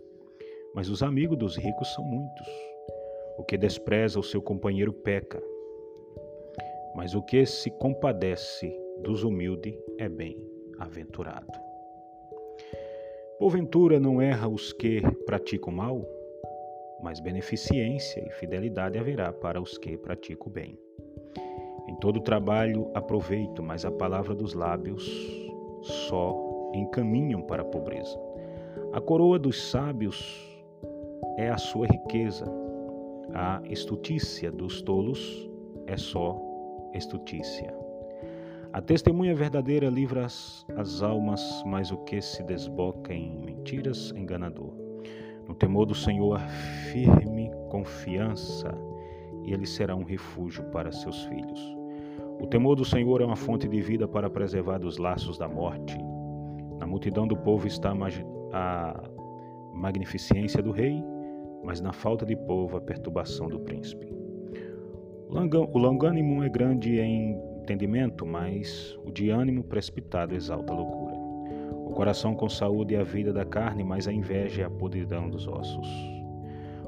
Mas 0.74 0.88
os 0.90 1.04
amigos 1.04 1.38
dos 1.38 1.58
ricos 1.58 1.94
são 1.94 2.06
muitos. 2.06 2.71
O 3.42 3.44
que 3.44 3.58
despreza 3.58 4.20
o 4.20 4.24
seu 4.24 4.40
companheiro 4.40 4.94
peca. 4.94 5.42
Mas 6.96 7.16
o 7.16 7.24
que 7.24 7.44
se 7.44 7.72
compadece 7.72 8.72
dos 9.00 9.24
humildes 9.24 9.76
é 9.98 10.08
bem-aventurado. 10.08 11.52
Porventura 13.40 14.00
não 14.00 14.22
erra 14.22 14.48
os 14.48 14.72
que 14.72 15.02
praticam 15.26 15.74
mal, 15.74 16.08
mas 17.02 17.20
beneficência 17.20 18.24
e 18.24 18.30
fidelidade 18.34 19.00
haverá 19.00 19.34
para 19.34 19.60
os 19.60 19.76
que 19.76 19.98
praticam 19.98 20.52
bem. 20.52 20.78
Em 21.88 21.96
todo 21.96 22.22
trabalho 22.22 22.92
aproveito, 22.94 23.64
mas 23.64 23.84
a 23.84 23.92
palavra 23.92 24.36
dos 24.36 24.54
lábios 24.54 25.04
só 25.82 26.72
encaminham 26.76 27.42
para 27.42 27.64
a 27.64 27.66
pobreza. 27.66 28.20
A 28.94 29.02
coroa 29.02 29.40
dos 29.40 29.72
sábios 29.72 30.48
é 31.38 31.50
a 31.50 31.58
sua 31.58 31.88
riqueza, 31.88 32.61
a 33.34 33.62
estutícia 33.66 34.52
dos 34.52 34.82
tolos 34.82 35.50
é 35.88 35.98
só 35.98 36.40
estutícia. 36.94 37.74
A 38.74 38.82
testemunha 38.82 39.36
verdadeira 39.36 39.90
livra 39.90 40.26
as, 40.26 40.66
as 40.78 41.02
almas, 41.02 41.42
mas 41.66 41.92
o 41.92 41.98
que 42.00 42.22
se 42.22 42.42
desboca 42.44 43.14
em 43.14 43.38
mentiras 43.38 44.14
enganador. 44.16 44.74
No 45.48 45.54
temor 45.54 45.86
do 45.86 45.96
Senhor, 45.96 46.40
firme 46.92 47.52
confiança, 47.70 48.74
e 49.44 49.54
ele 49.54 49.66
será 49.66 49.96
um 49.96 50.04
refúgio 50.04 50.64
para 50.72 50.92
seus 50.92 51.24
filhos. 51.26 51.60
O 52.40 52.48
temor 52.48 52.76
do 52.76 52.86
Senhor 52.86 53.22
é 53.22 53.26
uma 53.26 53.36
fonte 53.36 53.68
de 53.68 53.82
vida 53.82 54.08
para 54.08 54.30
preservar 54.30 54.78
dos 54.78 54.98
laços 54.98 55.38
da 55.38 55.48
morte. 55.48 55.98
Na 56.80 56.88
multidão 56.88 57.28
do 57.28 57.36
povo 57.36 57.68
está 57.68 57.94
a 58.54 59.04
magnificência 59.74 60.64
do 60.64 60.72
rei, 60.72 61.04
mas 61.64 61.82
na 61.82 61.94
falta 61.94 62.26
de 62.26 62.36
povo 62.36 62.78
a 62.78 62.82
perturbação 62.82 63.48
do 63.48 63.60
príncipe. 63.60 64.12
O 65.30 65.78
longânimo 65.78 66.44
é 66.44 66.50
grande 66.50 67.00
em 67.00 67.40
entendimento, 67.62 68.26
mas 68.26 68.98
o 69.06 69.12
de 69.12 69.30
ânimo 69.30 69.64
precipitado 69.64 70.36
exalta 70.36 70.74
a 70.74 70.76
loucura. 70.76 71.16
O 71.86 71.94
coração 71.94 72.36
com 72.36 72.50
saúde 72.50 72.96
é 72.96 73.00
a 73.00 73.04
vida 73.04 73.32
da 73.32 73.46
carne, 73.46 73.84
mas 73.84 74.08
a 74.08 74.14
inveja 74.14 74.64
é 74.64 74.66
a 74.66 74.70
podridão 74.70 75.30
dos 75.30 75.48
ossos. 75.48 75.88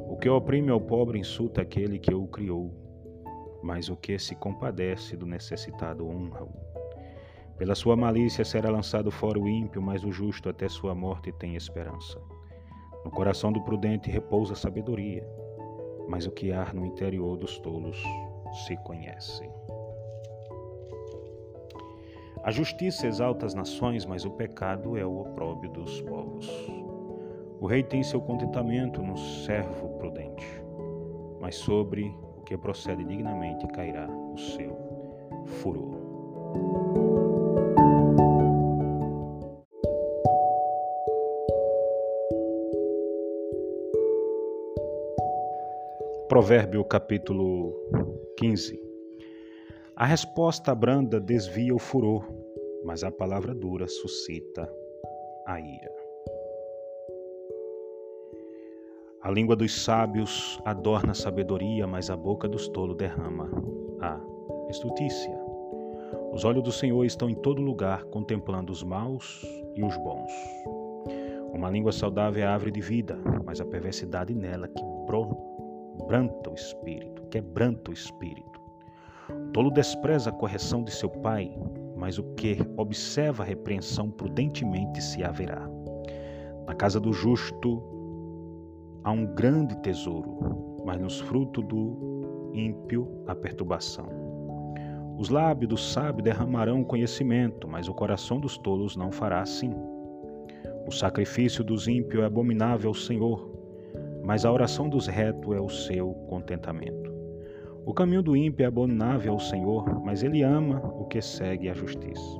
O 0.09 0.17
que 0.17 0.29
oprime 0.29 0.69
ao 0.69 0.81
pobre 0.81 1.19
insulta 1.19 1.61
aquele 1.61 1.99
que 1.99 2.13
o 2.13 2.27
criou, 2.27 2.73
mas 3.61 3.89
o 3.89 3.95
que 3.95 4.19
se 4.19 4.35
compadece 4.35 5.15
do 5.15 5.25
necessitado 5.25 6.05
honra-o. 6.05 6.51
Pela 7.57 7.75
sua 7.75 7.95
malícia 7.95 8.43
será 8.43 8.69
lançado 8.69 9.09
fora 9.11 9.39
o 9.39 9.47
ímpio, 9.47 9.81
mas 9.81 10.03
o 10.03 10.11
justo 10.11 10.49
até 10.49 10.67
sua 10.67 10.93
morte 10.93 11.31
tem 11.31 11.55
esperança. 11.55 12.19
No 13.03 13.11
coração 13.11 13.51
do 13.51 13.61
prudente 13.61 14.09
repousa 14.09 14.53
a 14.53 14.55
sabedoria, 14.55 15.27
mas 16.07 16.25
o 16.25 16.31
que 16.31 16.51
há 16.51 16.73
no 16.73 16.85
interior 16.85 17.37
dos 17.37 17.57
tolos 17.59 18.01
se 18.65 18.77
conhece. 18.77 19.49
A 22.43 22.51
justiça 22.51 23.07
exalta 23.07 23.45
as 23.45 23.53
nações, 23.53 24.05
mas 24.05 24.25
o 24.25 24.31
pecado 24.31 24.97
é 24.97 25.05
o 25.05 25.21
opróbio 25.21 25.69
dos 25.71 26.01
povos. 26.01 26.47
O 27.59 27.65
rei 27.65 27.81
tem 27.81 28.03
seu 28.03 28.19
contentamento 28.19 29.01
no 29.01 29.17
servo 29.17 29.89
prudente, 29.97 30.45
mas 31.39 31.55
sobre 31.55 32.13
o 32.37 32.41
que 32.41 32.57
procede 32.57 33.05
dignamente 33.05 33.65
cairá 33.67 34.09
o 34.09 34.37
seu 34.37 34.77
furor. 35.45 36.92
Provérbio 46.29 46.83
capítulo 46.85 47.73
15 48.37 48.79
A 49.95 50.05
resposta 50.05 50.73
branda 50.73 51.19
desvia 51.19 51.75
o 51.75 51.79
furor, 51.79 52.25
mas 52.85 53.03
a 53.03 53.11
palavra 53.11 53.53
dura 53.53 53.87
suscita 53.87 54.71
a 55.45 55.59
ira. 55.59 55.91
A 59.21 59.29
língua 59.29 59.55
dos 59.55 59.83
sábios 59.83 60.59
adorna 60.63 61.11
a 61.11 61.15
sabedoria, 61.15 61.85
mas 61.85 62.09
a 62.09 62.15
boca 62.15 62.47
dos 62.47 62.69
tolos 62.69 62.95
derrama 62.95 63.49
a 63.99 64.19
estutícia. 64.69 65.37
Os 66.31 66.45
olhos 66.45 66.63
do 66.63 66.71
Senhor 66.71 67.03
estão 67.03 67.29
em 67.29 67.35
todo 67.35 67.61
lugar, 67.61 68.05
contemplando 68.05 68.71
os 68.71 68.81
maus 68.81 69.45
e 69.75 69.83
os 69.83 69.97
bons. 69.97 70.31
Uma 71.53 71.69
língua 71.69 71.91
saudável 71.91 72.43
é 72.43 72.47
a 72.47 72.53
árvore 72.53 72.71
de 72.71 72.81
vida, 72.81 73.19
mas 73.45 73.59
a 73.59 73.65
perversidade 73.65 74.33
nela 74.33 74.67
que 74.67 74.83
quebranta 75.97 76.49
o 76.49 76.53
espírito, 76.53 77.21
quebranta 77.29 77.91
o 77.91 77.93
espírito. 77.93 78.61
O 79.29 79.51
tolo 79.51 79.71
despreza 79.71 80.29
a 80.29 80.33
correção 80.33 80.83
de 80.83 80.91
seu 80.91 81.09
pai, 81.09 81.55
mas 81.95 82.17
o 82.17 82.23
que 82.35 82.57
observa 82.77 83.43
a 83.43 83.45
repreensão 83.45 84.09
prudentemente 84.09 85.01
se 85.01 85.23
haverá. 85.23 85.69
Na 86.65 86.73
casa 86.73 86.99
do 86.99 87.13
justo 87.13 87.81
há 89.03 89.11
um 89.11 89.25
grande 89.25 89.75
tesouro, 89.81 90.81
mas 90.85 90.99
nos 90.99 91.19
frutos 91.19 91.63
do 91.65 92.51
ímpio 92.53 93.23
a 93.27 93.35
perturbação. 93.35 94.07
Os 95.17 95.29
lábios 95.29 95.69
do 95.69 95.77
sábio 95.77 96.23
derramarão 96.23 96.83
conhecimento, 96.83 97.67
mas 97.67 97.87
o 97.87 97.93
coração 97.93 98.39
dos 98.39 98.57
tolos 98.57 98.95
não 98.95 99.11
fará 99.11 99.41
assim. 99.41 99.73
O 100.87 100.91
sacrifício 100.91 101.63
dos 101.63 101.87
ímpios 101.87 102.23
é 102.23 102.25
abominável 102.25 102.89
ao 102.89 102.93
Senhor, 102.93 103.52
mas 104.23 104.45
a 104.45 104.51
oração 104.51 104.87
dos 104.87 105.05
retos 105.07 105.53
é 105.53 105.59
o 105.59 105.69
seu 105.69 106.13
contentamento. 106.29 107.11
O 107.85 107.93
caminho 107.93 108.23
do 108.23 108.37
ímpio 108.37 108.63
é 108.63 108.67
abominável 108.67 109.33
ao 109.33 109.39
Senhor, 109.39 110.01
mas 110.01 110.23
ele 110.23 110.41
ama 110.41 110.79
o 110.79 111.03
que 111.03 111.21
segue 111.21 111.69
a 111.69 111.73
justiça. 111.73 112.39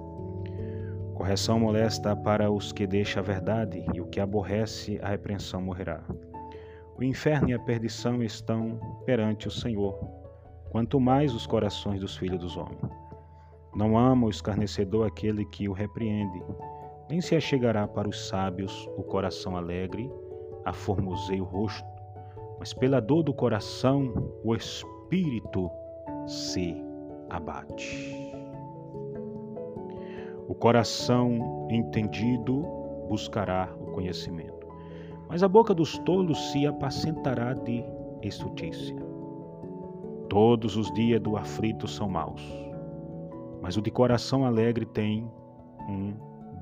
Correção 1.14 1.60
molesta 1.60 2.16
para 2.16 2.50
os 2.50 2.72
que 2.72 2.88
deixam 2.88 3.22
a 3.22 3.26
verdade, 3.26 3.86
e 3.94 4.00
o 4.00 4.06
que 4.08 4.22
aborrece 4.22 4.98
a 5.04 5.10
repreensão 5.10 5.62
morrerá. 5.62 6.02
O 6.98 7.04
inferno 7.04 7.50
e 7.50 7.54
a 7.54 7.60
perdição 7.60 8.24
estão 8.24 8.80
perante 9.06 9.50
o 9.50 9.52
Senhor, 9.52 10.00
quanto 10.70 11.02
mais 11.02 11.34
os 11.34 11.46
corações 11.46 12.00
dos 12.00 12.16
filhos 12.16 12.40
dos 12.40 12.56
homens. 12.56 12.80
Não 13.76 13.98
ama 13.98 14.28
o 14.28 14.30
escarnecedor 14.30 15.08
aquele 15.08 15.44
que 15.48 15.68
o 15.68 15.74
repreende, 15.74 16.42
nem 17.10 17.20
se 17.20 17.36
achegará 17.36 17.86
para 17.88 18.08
os 18.08 18.28
sábios 18.28 18.88
o 18.98 19.04
coração 19.04 19.58
alegre 19.58 20.10
aformosei 20.66 21.42
o 21.42 21.46
rosto, 21.46 21.88
mas 22.60 22.74
pela 22.74 23.00
dor 23.00 23.24
do 23.24 23.34
coração 23.34 24.14
o 24.44 24.56
espírito 24.56 25.70
se 26.26 26.76
abate. 27.30 28.32
O 30.48 30.56
coração 30.56 31.68
entendido 31.70 32.66
buscará 33.10 33.70
o 33.80 33.92
conhecimento, 33.92 34.68
mas 35.28 35.44
a 35.44 35.48
boca 35.48 35.74
dos 35.74 35.98
tolos 36.00 36.52
se 36.52 36.66
apacentará 36.66 37.54
de 37.54 37.84
estutícia. 38.22 38.96
Todos 40.30 40.76
os 40.78 40.92
dias 40.94 41.22
do 41.22 41.38
aflito 41.38 41.88
são 41.88 42.10
maus, 42.10 42.42
mas 43.62 43.78
o 43.78 43.82
de 43.82 43.92
coração 43.92 44.46
alegre 44.46 44.86
tem 44.86 45.30
um 45.88 46.14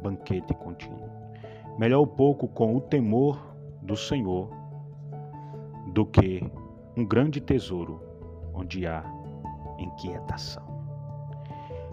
banquete 0.02 0.54
contínuo. 0.56 1.10
Melhor 1.78 2.02
o 2.02 2.08
pouco 2.08 2.48
com 2.48 2.76
o 2.76 2.82
temor 2.82 3.51
do 3.92 3.98
Senhor 3.98 4.50
do 5.88 6.06
que 6.06 6.42
um 6.96 7.06
grande 7.06 7.42
tesouro 7.42 8.02
onde 8.54 8.88
há 8.88 9.04
inquietação. 9.78 10.64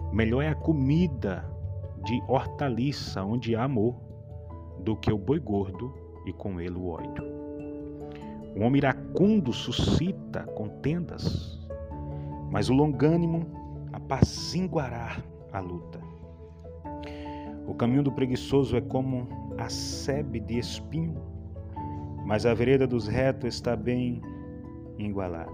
Melhor 0.09 0.41
é 0.41 0.47
a 0.47 0.55
comida 0.55 1.45
de 2.05 2.23
hortaliça 2.25 3.21
onde 3.21 3.53
há 3.53 3.65
amor 3.65 3.97
do 4.79 4.95
que 4.95 5.11
o 5.11 5.17
boi 5.17 5.41
gordo 5.41 5.93
e 6.25 6.31
com 6.31 6.61
ele 6.61 6.77
o 6.77 6.87
ódio. 6.87 7.21
O 8.55 8.61
homem 8.61 8.77
iracundo 8.77 9.51
suscita 9.51 10.43
contendas, 10.55 11.59
mas 12.49 12.69
o 12.69 12.73
longânimo 12.73 13.45
apaziguará 13.91 15.21
a 15.51 15.59
luta. 15.59 15.99
O 17.67 17.73
caminho 17.73 18.03
do 18.03 18.11
preguiçoso 18.13 18.77
é 18.77 18.81
como 18.81 19.27
a 19.57 19.67
sebe 19.67 20.39
de 20.39 20.57
espinho 20.57 21.38
mas 22.29 22.45
a 22.45 22.53
vereda 22.53 22.85
dos 22.85 23.07
retos 23.07 23.55
está 23.55 23.75
bem 23.75 24.21
igualada. 24.99 25.49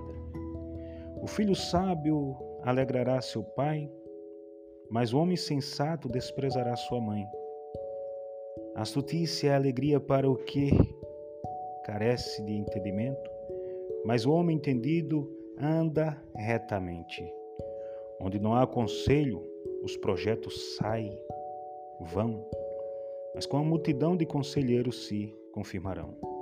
O 1.21 1.25
filho 1.25 1.55
sábio 1.55 2.35
alegrará 2.63 3.21
seu 3.21 3.41
pai, 3.41 3.89
mas 4.89 5.13
o 5.13 5.19
homem 5.19 5.37
sensato 5.37 6.09
desprezará 6.09 6.75
sua 6.75 6.99
mãe. 6.99 7.25
A 8.75 8.81
astutícia 8.81 9.51
é 9.51 9.53
a 9.53 9.55
alegria 9.55 10.01
para 10.01 10.29
o 10.29 10.35
que 10.35 10.69
carece 11.85 12.43
de 12.43 12.51
entendimento, 12.51 13.31
mas 14.03 14.25
o 14.25 14.33
homem 14.33 14.57
entendido 14.57 15.33
anda 15.57 16.21
retamente. 16.35 17.23
Onde 18.19 18.37
não 18.37 18.53
há 18.53 18.67
conselho, 18.67 19.41
os 19.81 19.95
projetos 19.95 20.75
saem, 20.75 21.17
vão, 22.01 22.45
mas 23.33 23.45
com 23.45 23.55
a 23.59 23.63
multidão 23.63 24.17
de 24.17 24.25
conselheiros 24.25 25.07
se 25.07 25.33
confirmarão. 25.53 26.34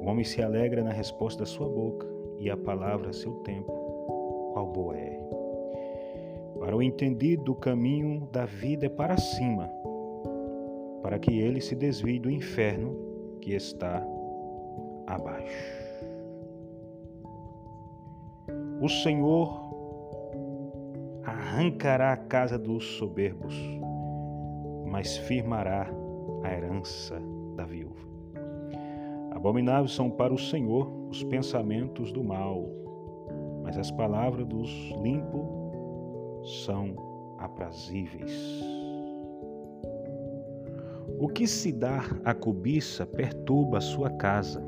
O 0.00 0.08
homem 0.08 0.24
se 0.24 0.42
alegra 0.42 0.82
na 0.82 0.92
resposta 0.92 1.40
da 1.40 1.46
sua 1.46 1.68
boca, 1.68 2.06
e 2.38 2.48
a 2.50 2.56
palavra 2.56 3.10
a 3.10 3.12
seu 3.12 3.32
tempo, 3.40 3.72
qual 4.52 4.66
boa 4.66 4.96
é. 4.96 5.18
Para 6.58 6.76
o 6.76 6.82
entendido, 6.82 7.52
o 7.52 7.56
caminho 7.56 8.28
da 8.32 8.44
vida 8.44 8.86
é 8.86 8.88
para 8.88 9.16
cima, 9.16 9.68
para 11.02 11.18
que 11.18 11.38
ele 11.38 11.60
se 11.60 11.74
desvie 11.74 12.18
do 12.18 12.30
inferno 12.30 12.96
que 13.40 13.54
está 13.54 14.04
abaixo. 15.06 15.78
O 18.80 18.88
Senhor 18.88 19.68
arrancará 21.24 22.12
a 22.12 22.16
casa 22.16 22.58
dos 22.58 22.84
soberbos, 22.96 23.54
mas 24.86 25.16
firmará 25.16 25.88
a 26.44 26.52
herança. 26.52 27.20
Abomináveis 29.38 29.92
são 29.92 30.10
para 30.10 30.34
o 30.34 30.38
Senhor 30.38 30.90
os 31.08 31.22
pensamentos 31.22 32.10
do 32.10 32.24
mal, 32.24 32.68
mas 33.62 33.78
as 33.78 33.88
palavras 33.88 34.44
dos 34.44 34.68
limpos 35.00 36.64
são 36.64 36.96
aprazíveis. 37.38 38.32
O 41.20 41.28
que 41.28 41.46
se 41.46 41.70
dá 41.70 42.00
à 42.24 42.34
cobiça 42.34 43.06
perturba 43.06 43.78
a 43.78 43.80
sua 43.80 44.10
casa, 44.10 44.60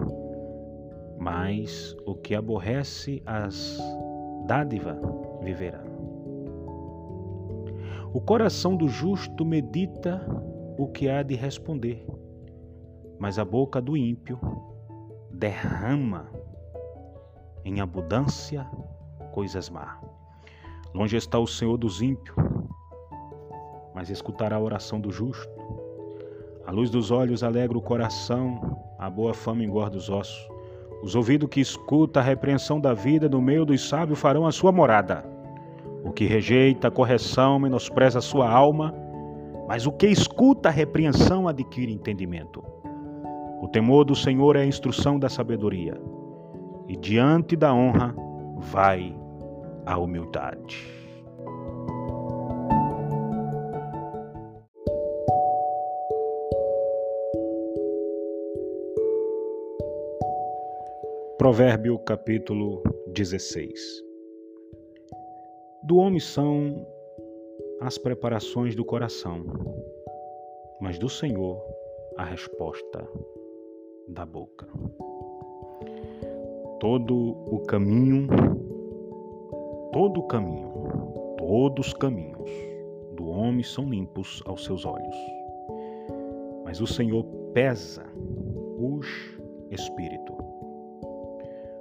mas 1.19 1.97
o 2.07 2.15
que 2.15 2.37
aborrece 2.37 3.21
as 3.27 3.77
dádivas 4.47 4.99
viverá. 5.43 5.83
O 8.15 8.21
coração 8.21 8.77
do 8.77 8.87
justo 8.87 9.45
medita 9.45 10.25
o 10.79 10.87
que 10.87 11.09
há 11.09 11.25
de 11.25 11.35
responder 11.35 12.07
mas 13.21 13.39
a 13.39 13.45
boca 13.45 13.83
do 13.83 13.99
ímpio 13.99 14.41
derrama 15.41 16.27
em 17.65 17.81
abundância 17.81 18.67
coisas 19.33 19.71
má. 19.71 19.99
Longe 20.93 21.17
está 21.17 21.39
o 21.39 21.47
Senhor 21.47 21.79
dos 21.79 22.03
ímpios, 22.03 22.37
mas 23.95 24.11
escutará 24.11 24.57
a 24.57 24.61
oração 24.61 25.01
do 25.01 25.11
justo. 25.11 25.51
A 26.67 26.71
luz 26.71 26.91
dos 26.91 27.11
olhos 27.11 27.43
alegra 27.43 27.79
o 27.79 27.81
coração, 27.81 28.77
a 28.99 29.09
boa 29.09 29.33
fama 29.33 29.65
engorda 29.65 29.97
os 29.97 30.11
ossos. 30.11 30.47
Os 31.03 31.15
ouvidos 31.15 31.49
que 31.49 31.61
escuta 31.61 32.21
a 32.21 32.23
repreensão 32.23 32.79
da 32.79 32.93
vida 32.93 33.27
no 33.27 33.41
meio 33.41 33.65
dos 33.65 33.89
sábios 33.89 34.21
farão 34.21 34.47
a 34.47 34.53
sua 34.53 34.71
morada. 34.71 35.25
O 36.05 36.13
que 36.13 36.27
rejeita 36.27 36.89
a 36.89 36.91
correção 36.91 37.59
menospreza 37.59 38.19
a 38.19 38.23
sua 38.23 38.51
alma, 38.51 38.95
mas 39.67 39.87
o 39.87 39.93
que 39.93 40.07
escuta 40.07 40.69
a 40.69 40.73
repreensão 40.73 41.49
adquire 41.49 41.91
entendimento. 41.91 42.63
O 43.61 43.69
temor 43.69 44.07
do 44.07 44.17
Senhor 44.17 44.57
é 44.57 44.63
a 44.63 44.67
instrução 44.67 45.19
da 45.19 45.29
sabedoria, 45.29 45.93
e 46.89 46.97
diante 46.97 47.55
da 47.55 47.75
honra 47.75 48.17
vai 48.57 49.15
a 49.85 49.99
humildade. 49.99 50.89
Provérbio 61.37 61.99
capítulo 61.99 62.83
16 63.09 63.79
Do 65.83 65.99
homem 65.99 66.19
são 66.19 66.87
as 67.83 67.99
preparações 67.99 68.75
do 68.75 68.87
coração, 68.87 69.45
mas 70.81 70.99
do 70.99 71.11
Senhor 71.11 71.63
a 72.17 72.25
resposta 72.25 73.07
da 74.11 74.27
boca. 74.27 74.67
Todo 76.81 77.15
o 77.15 77.61
caminho, 77.67 78.27
todo 79.93 80.21
o 80.21 80.27
caminho, 80.27 80.71
todos 81.39 81.89
os 81.89 81.95
caminhos 81.95 82.51
do 83.17 83.29
homem 83.29 83.63
são 83.63 83.89
limpos 83.89 84.43
aos 84.47 84.65
seus 84.65 84.85
olhos. 84.85 85.17
Mas 86.65 86.81
o 86.81 86.87
Senhor 86.87 87.25
pesa 87.53 88.05
os 88.79 89.07
espíritos. 89.71 90.37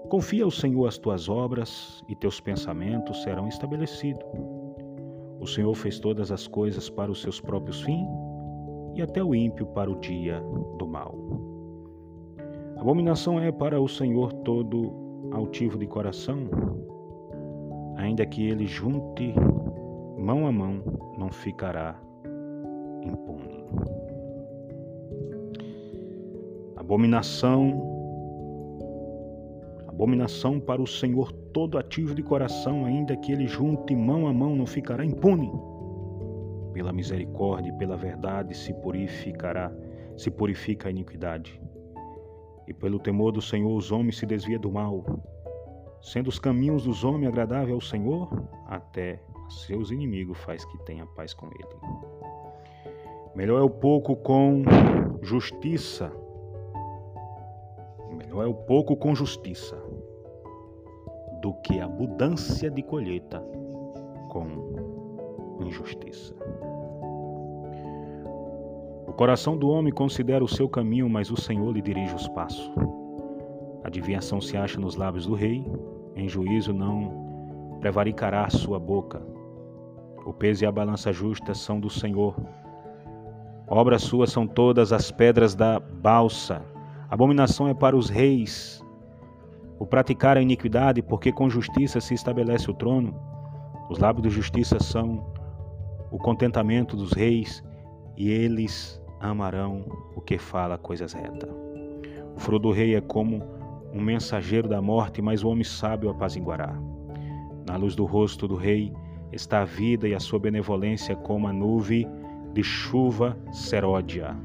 Confia 0.09 0.43
ao 0.43 0.51
Senhor 0.51 0.87
as 0.87 0.97
tuas 0.97 1.29
obras 1.29 2.03
e 2.09 2.15
teus 2.15 2.39
pensamentos 2.39 3.21
serão 3.21 3.47
estabelecidos. 3.47 4.25
O 5.39 5.47
Senhor 5.47 5.73
fez 5.75 5.99
todas 5.99 6.31
as 6.31 6.47
coisas 6.47 6.89
para 6.89 7.11
os 7.11 7.21
seus 7.21 7.39
próprios 7.39 7.81
fins 7.81 8.07
e 8.95 9.01
até 9.01 9.23
o 9.23 9.33
ímpio 9.33 9.67
para 9.67 9.89
o 9.89 9.99
dia 9.99 10.41
do 10.77 10.87
mal. 10.87 11.15
Abominação 12.79 13.37
é 13.41 13.51
para 13.51 13.81
o 13.81 13.89
Senhor 13.89 14.31
todo 14.31 15.29
altivo 15.33 15.77
de 15.77 15.85
coração, 15.85 16.47
ainda 17.97 18.25
que 18.25 18.47
ele 18.47 18.65
junte 18.65 19.33
mão 20.17 20.47
a 20.47 20.51
mão, 20.51 20.81
não 21.17 21.29
ficará 21.29 21.99
impune. 23.03 23.65
Abominação 26.77 27.97
abominação 29.89 30.57
para 30.57 30.81
o 30.81 30.87
Senhor 30.87 31.33
todo 31.51 31.77
ativo 31.77 32.15
de 32.15 32.23
coração, 32.23 32.85
ainda 32.85 33.17
que 33.17 33.33
ele 33.33 33.45
junte 33.45 33.93
mão 33.93 34.25
a 34.25 34.31
mão, 34.31 34.55
não 34.55 34.65
ficará 34.65 35.03
impune. 35.03 35.51
Pela 36.71 36.93
misericórdia 36.93 37.71
e 37.71 37.77
pela 37.77 37.97
verdade 37.97 38.55
se 38.55 38.73
purificará, 38.75 39.69
se 40.15 40.31
purifica 40.31 40.87
a 40.87 40.91
iniquidade. 40.91 41.59
E 42.69 42.73
pelo 42.73 42.99
temor 42.99 43.33
do 43.33 43.41
Senhor 43.41 43.75
os 43.75 43.91
homens 43.91 44.17
se 44.17 44.25
desvia 44.25 44.57
do 44.57 44.71
mal, 44.71 45.03
sendo 46.01 46.27
os 46.27 46.39
caminhos 46.39 46.85
dos 46.85 47.03
homens 47.03 47.27
agradáveis 47.27 47.73
ao 47.73 47.81
Senhor, 47.81 48.29
até 48.67 49.21
seus 49.49 49.91
inimigos 49.91 50.37
faz 50.37 50.63
que 50.63 50.77
tenha 50.85 51.05
paz 51.07 51.33
com 51.33 51.47
ele. 51.47 52.13
Melhor 53.35 53.59
é 53.59 53.63
o 53.63 53.69
pouco 53.69 54.15
com 54.15 54.63
justiça 55.21 56.13
Melhor 58.29 58.43
é 58.43 58.47
o 58.47 58.53
pouco 58.53 58.95
com 58.95 59.15
justiça 59.15 59.75
do 61.41 61.53
que 61.61 61.79
a 61.79 61.85
abundância 61.85 62.69
de 62.69 62.83
colheita 62.83 63.43
com 64.29 65.57
injustiça. 65.61 66.35
Coração 69.19 69.57
do 69.57 69.67
homem 69.67 69.91
considera 69.91 70.41
o 70.41 70.47
seu 70.47 70.69
caminho, 70.69 71.09
mas 71.09 71.29
o 71.29 71.35
Senhor 71.35 71.73
lhe 71.73 71.81
dirige 71.81 72.15
os 72.15 72.25
passos. 72.29 72.71
A 73.83 73.87
adivinhação 73.87 74.39
se 74.39 74.55
acha 74.55 74.79
nos 74.79 74.95
lábios 74.95 75.25
do 75.25 75.33
rei, 75.33 75.61
em 76.15 76.29
juízo 76.29 76.71
não 76.71 77.77
prevaricará 77.81 78.49
sua 78.49 78.79
boca. 78.79 79.21
O 80.25 80.31
peso 80.31 80.63
e 80.63 80.65
a 80.65 80.71
balança 80.71 81.11
justa 81.11 81.53
são 81.53 81.81
do 81.81 81.89
Senhor. 81.89 82.33
Obras 83.67 84.03
suas 84.03 84.31
são 84.31 84.47
todas 84.47 84.93
as 84.93 85.11
pedras 85.11 85.53
da 85.53 85.81
balsa. 85.81 86.61
Abominação 87.09 87.67
é 87.67 87.73
para 87.73 87.97
os 87.97 88.09
reis 88.09 88.81
o 89.77 89.85
praticar 89.85 90.37
a 90.37 90.41
iniquidade, 90.41 91.01
porque 91.01 91.29
com 91.29 91.49
justiça 91.49 91.99
se 91.99 92.13
estabelece 92.13 92.71
o 92.71 92.73
trono. 92.73 93.13
Os 93.89 93.99
lábios 93.99 94.23
de 94.23 94.29
justiça 94.29 94.79
são 94.79 95.29
o 96.09 96.17
contentamento 96.17 96.95
dos 96.95 97.11
reis, 97.11 97.61
e 98.15 98.29
eles 98.29 98.98
amarão 99.19 99.85
o 100.15 100.21
que 100.21 100.37
fala 100.37 100.77
coisas 100.77 101.13
retas. 101.13 101.49
O 102.35 102.39
fruto 102.39 102.69
do 102.69 102.71
rei 102.71 102.95
é 102.95 103.01
como 103.01 103.43
um 103.93 104.01
mensageiro 104.01 104.67
da 104.67 104.81
morte, 104.81 105.21
mas 105.21 105.43
o 105.43 105.49
homem 105.49 105.63
sábio 105.63 106.09
apaziguará. 106.09 106.73
Na 107.67 107.75
luz 107.75 107.95
do 107.95 108.05
rosto 108.05 108.47
do 108.47 108.55
rei 108.55 108.93
está 109.31 109.61
a 109.61 109.65
vida 109.65 110.07
e 110.07 110.13
a 110.13 110.19
sua 110.19 110.39
benevolência 110.39 111.15
como 111.15 111.47
a 111.47 111.53
nuvem 111.53 112.07
de 112.53 112.63
chuva 112.63 113.37
seródia. 113.51 114.35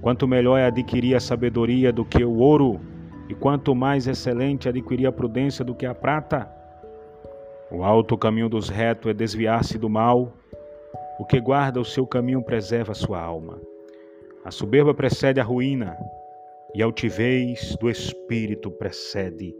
Quanto 0.00 0.26
melhor 0.26 0.58
é 0.58 0.66
adquirir 0.66 1.14
a 1.14 1.20
sabedoria 1.20 1.92
do 1.92 2.04
que 2.04 2.24
o 2.24 2.38
ouro, 2.38 2.80
e 3.28 3.34
quanto 3.34 3.74
mais 3.74 4.06
excelente 4.06 4.68
adquirir 4.68 5.06
a 5.06 5.12
prudência 5.12 5.64
do 5.64 5.74
que 5.74 5.86
a 5.86 5.94
prata. 5.94 6.50
O 7.70 7.84
alto 7.84 8.18
caminho 8.18 8.48
dos 8.48 8.68
retos 8.68 9.10
é 9.10 9.14
desviar-se 9.14 9.78
do 9.78 9.88
mal. 9.88 10.32
O 11.18 11.24
que 11.24 11.40
guarda 11.40 11.80
o 11.80 11.84
seu 11.84 12.06
caminho 12.06 12.42
preserva 12.42 12.92
a 12.92 12.94
sua 12.94 13.20
alma. 13.20 13.58
A 14.44 14.50
soberba 14.50 14.92
precede 14.92 15.40
a 15.40 15.44
ruína, 15.44 15.96
e 16.74 16.82
a 16.82 16.86
altivez 16.86 17.76
do 17.76 17.88
espírito 17.90 18.70
precede 18.70 19.54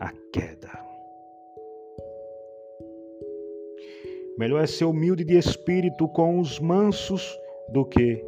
a 0.00 0.12
queda. 0.32 0.70
Melhor 4.38 4.62
é 4.62 4.66
ser 4.66 4.84
humilde 4.84 5.24
de 5.24 5.36
espírito 5.36 6.06
com 6.08 6.38
os 6.38 6.60
mansos 6.60 7.36
do 7.70 7.84
que 7.84 8.24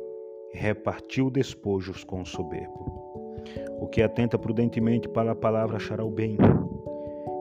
repartiu 0.53 1.31
despojos 1.31 2.03
com 2.03 2.23
o 2.23 2.27
soberbo. 2.27 3.45
O 3.81 3.87
que 3.87 4.03
atenta 4.03 4.37
prudentemente 4.37 5.09
para 5.09 5.31
a 5.31 5.37
palavra 5.37 5.77
achará 5.77 6.05
o 6.05 6.11
bem, 6.11 6.37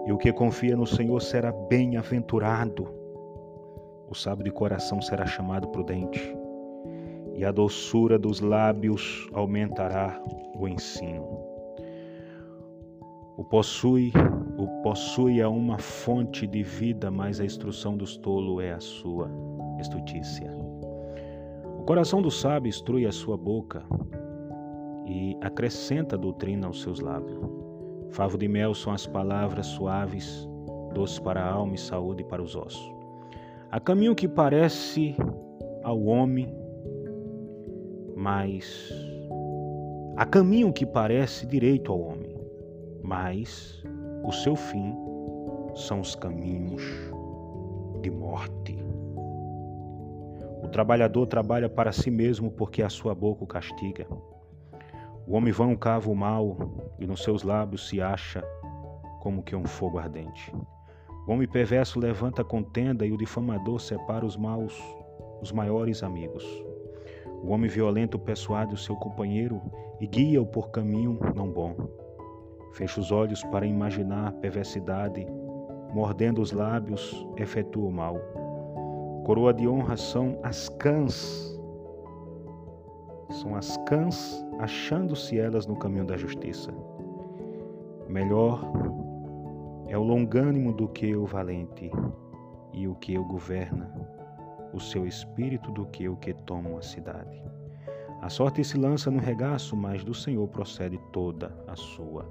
e 0.05 0.12
o 0.12 0.17
que 0.17 0.32
confia 0.32 0.75
no 0.75 0.86
Senhor 0.86 1.19
será 1.19 1.51
bem-aventurado. 1.51 2.88
O 4.08 4.13
sábio 4.13 4.43
de 4.43 4.51
coração 4.51 5.01
será 5.01 5.25
chamado 5.25 5.67
prudente, 5.69 6.36
e 7.39 7.45
a 7.45 7.52
doçura 7.52 8.19
dos 8.19 8.39
lábios 8.39 9.28
aumentará 9.34 10.21
o 10.56 10.67
ensino. 10.67 11.25
O 13.38 13.43
possui, 13.43 14.12
o 14.58 14.67
possui 14.84 15.39
é 15.39 15.47
uma 15.47 15.80
fonte 15.80 16.45
de 16.45 16.62
vida, 16.62 17.10
mas 17.10 17.39
a 17.39 17.45
instrução 17.45 17.97
dos 17.97 18.17
tolos 18.17 18.62
é 18.62 18.73
a 18.73 18.80
sua 18.80 19.32
estutícia 19.80 20.60
coração 21.89 22.21
do 22.21 22.30
sábio 22.30 22.69
instrui 22.69 23.08
a 23.08 23.12
sua 23.12 23.36
boca 23.36 23.82
e 25.08 25.36
acrescenta 25.41 26.15
doutrina 26.15 26.67
aos 26.67 26.84
seus 26.84 26.99
lábios. 26.99 27.39
Favo 28.12 28.38
de 28.38 28.47
mel 28.47 28.75
são 28.75 28.93
as 28.93 29.08
palavras 29.08 29.65
suaves, 29.65 30.47
doces 30.93 31.17
para 31.17 31.41
a 31.41 31.52
alma 31.52 31.73
e 31.73 31.80
saúde 31.80 32.23
para 32.23 32.43
os 32.43 32.56
ossos. 32.56 32.93
Há 33.71 33.80
caminho 33.80 34.13
que 34.13 34.28
parece 34.28 35.15
ao 35.84 35.99
homem, 36.04 36.56
mas 38.19 38.91
há 40.17 40.25
caminho 40.25 40.73
que 40.73 40.86
parece 40.86 41.47
direito 41.47 41.89
ao 41.89 42.01
homem, 42.01 42.36
mas 43.01 43.82
o 44.25 44.32
seu 44.34 44.58
fim 44.58 44.93
são 45.73 46.01
os 46.01 46.15
caminhos 46.15 46.84
de 48.01 48.12
morte. 48.12 48.77
O 50.62 50.67
trabalhador 50.67 51.27
trabalha 51.27 51.69
para 51.69 51.93
si 51.93 52.12
mesmo 52.12 52.51
porque 52.51 52.84
a 52.84 52.89
sua 52.89 53.15
boca 53.15 53.45
o 53.45 53.47
castiga. 53.47 54.05
O 55.25 55.38
homem 55.38 55.53
vão 55.53 55.73
cava 55.77 56.12
o 56.12 56.15
mal 56.15 56.58
e 56.99 57.08
nos 57.08 57.23
seus 57.23 57.43
lábios 57.43 57.88
se 57.88 58.01
acha 58.01 58.43
como 59.21 59.41
que 59.41 59.55
um 59.55 59.63
fogo 59.63 59.97
ardente. 59.97 60.53
O 61.25 61.32
homem 61.32 61.47
perverso 61.47 61.97
levanta 61.97 62.41
a 62.41 62.45
contenda 62.45 63.05
e 63.05 63.13
o 63.13 63.17
difamador 63.17 63.79
separa 63.79 64.25
os 64.25 64.36
maus, 64.36 64.77
os 65.41 65.53
maiores 65.53 66.03
amigos. 66.03 66.68
O 67.43 67.52
homem 67.52 67.69
violento 67.69 68.19
persuade 68.19 68.73
o 68.73 68.78
seu 68.78 68.95
companheiro 68.95 69.62
e 69.99 70.08
guia-o 70.08 70.45
por 70.45 70.69
caminho 70.69 71.19
não 71.36 71.49
bom. 71.49 71.75
Fecha 72.73 72.99
os 72.99 73.12
olhos 73.12 73.43
para 73.45 73.65
imaginar 73.65 74.32
perversidade, 74.34 75.25
mordendo 75.93 76.41
os 76.41 76.52
lábios, 76.52 77.25
efetua 77.38 77.88
o 77.88 77.91
mal. 77.91 78.17
Coroa 79.25 79.54
de 79.54 79.67
honra 79.67 79.97
são 79.97 80.39
as 80.43 80.69
cãs. 80.69 81.58
São 83.30 83.56
as 83.56 83.78
cãs 83.88 84.45
achando-se 84.60 85.39
elas 85.39 85.65
no 85.65 85.75
caminho 85.75 86.06
da 86.06 86.17
justiça. 86.17 86.71
Melhor 88.08 88.62
é 89.88 89.97
o 89.97 90.04
longânimo 90.04 90.73
do 90.73 90.88
que 90.88 91.15
o 91.15 91.25
valente, 91.25 91.91
e 92.73 92.88
o 92.88 92.95
que 92.95 93.17
o 93.17 93.25
governa, 93.25 93.91
o 94.73 94.79
seu 94.79 95.08
espírito 95.08 95.71
do 95.71 95.86
que 95.88 96.08
o 96.08 96.17
que 96.17 96.34
toma 96.34 96.69
uma 96.69 96.82
cidade. 96.82 97.41
A 98.21 98.29
sorte 98.29 98.63
se 98.63 98.77
lança 98.77 99.10
no 99.10 99.19
regaço, 99.19 99.75
mas 99.75 100.03
do 100.03 100.13
Senhor 100.13 100.47
procede 100.49 100.99
toda 101.12 101.55
a 101.67 101.75
sua 101.75 102.25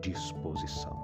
disposição. 0.00 1.01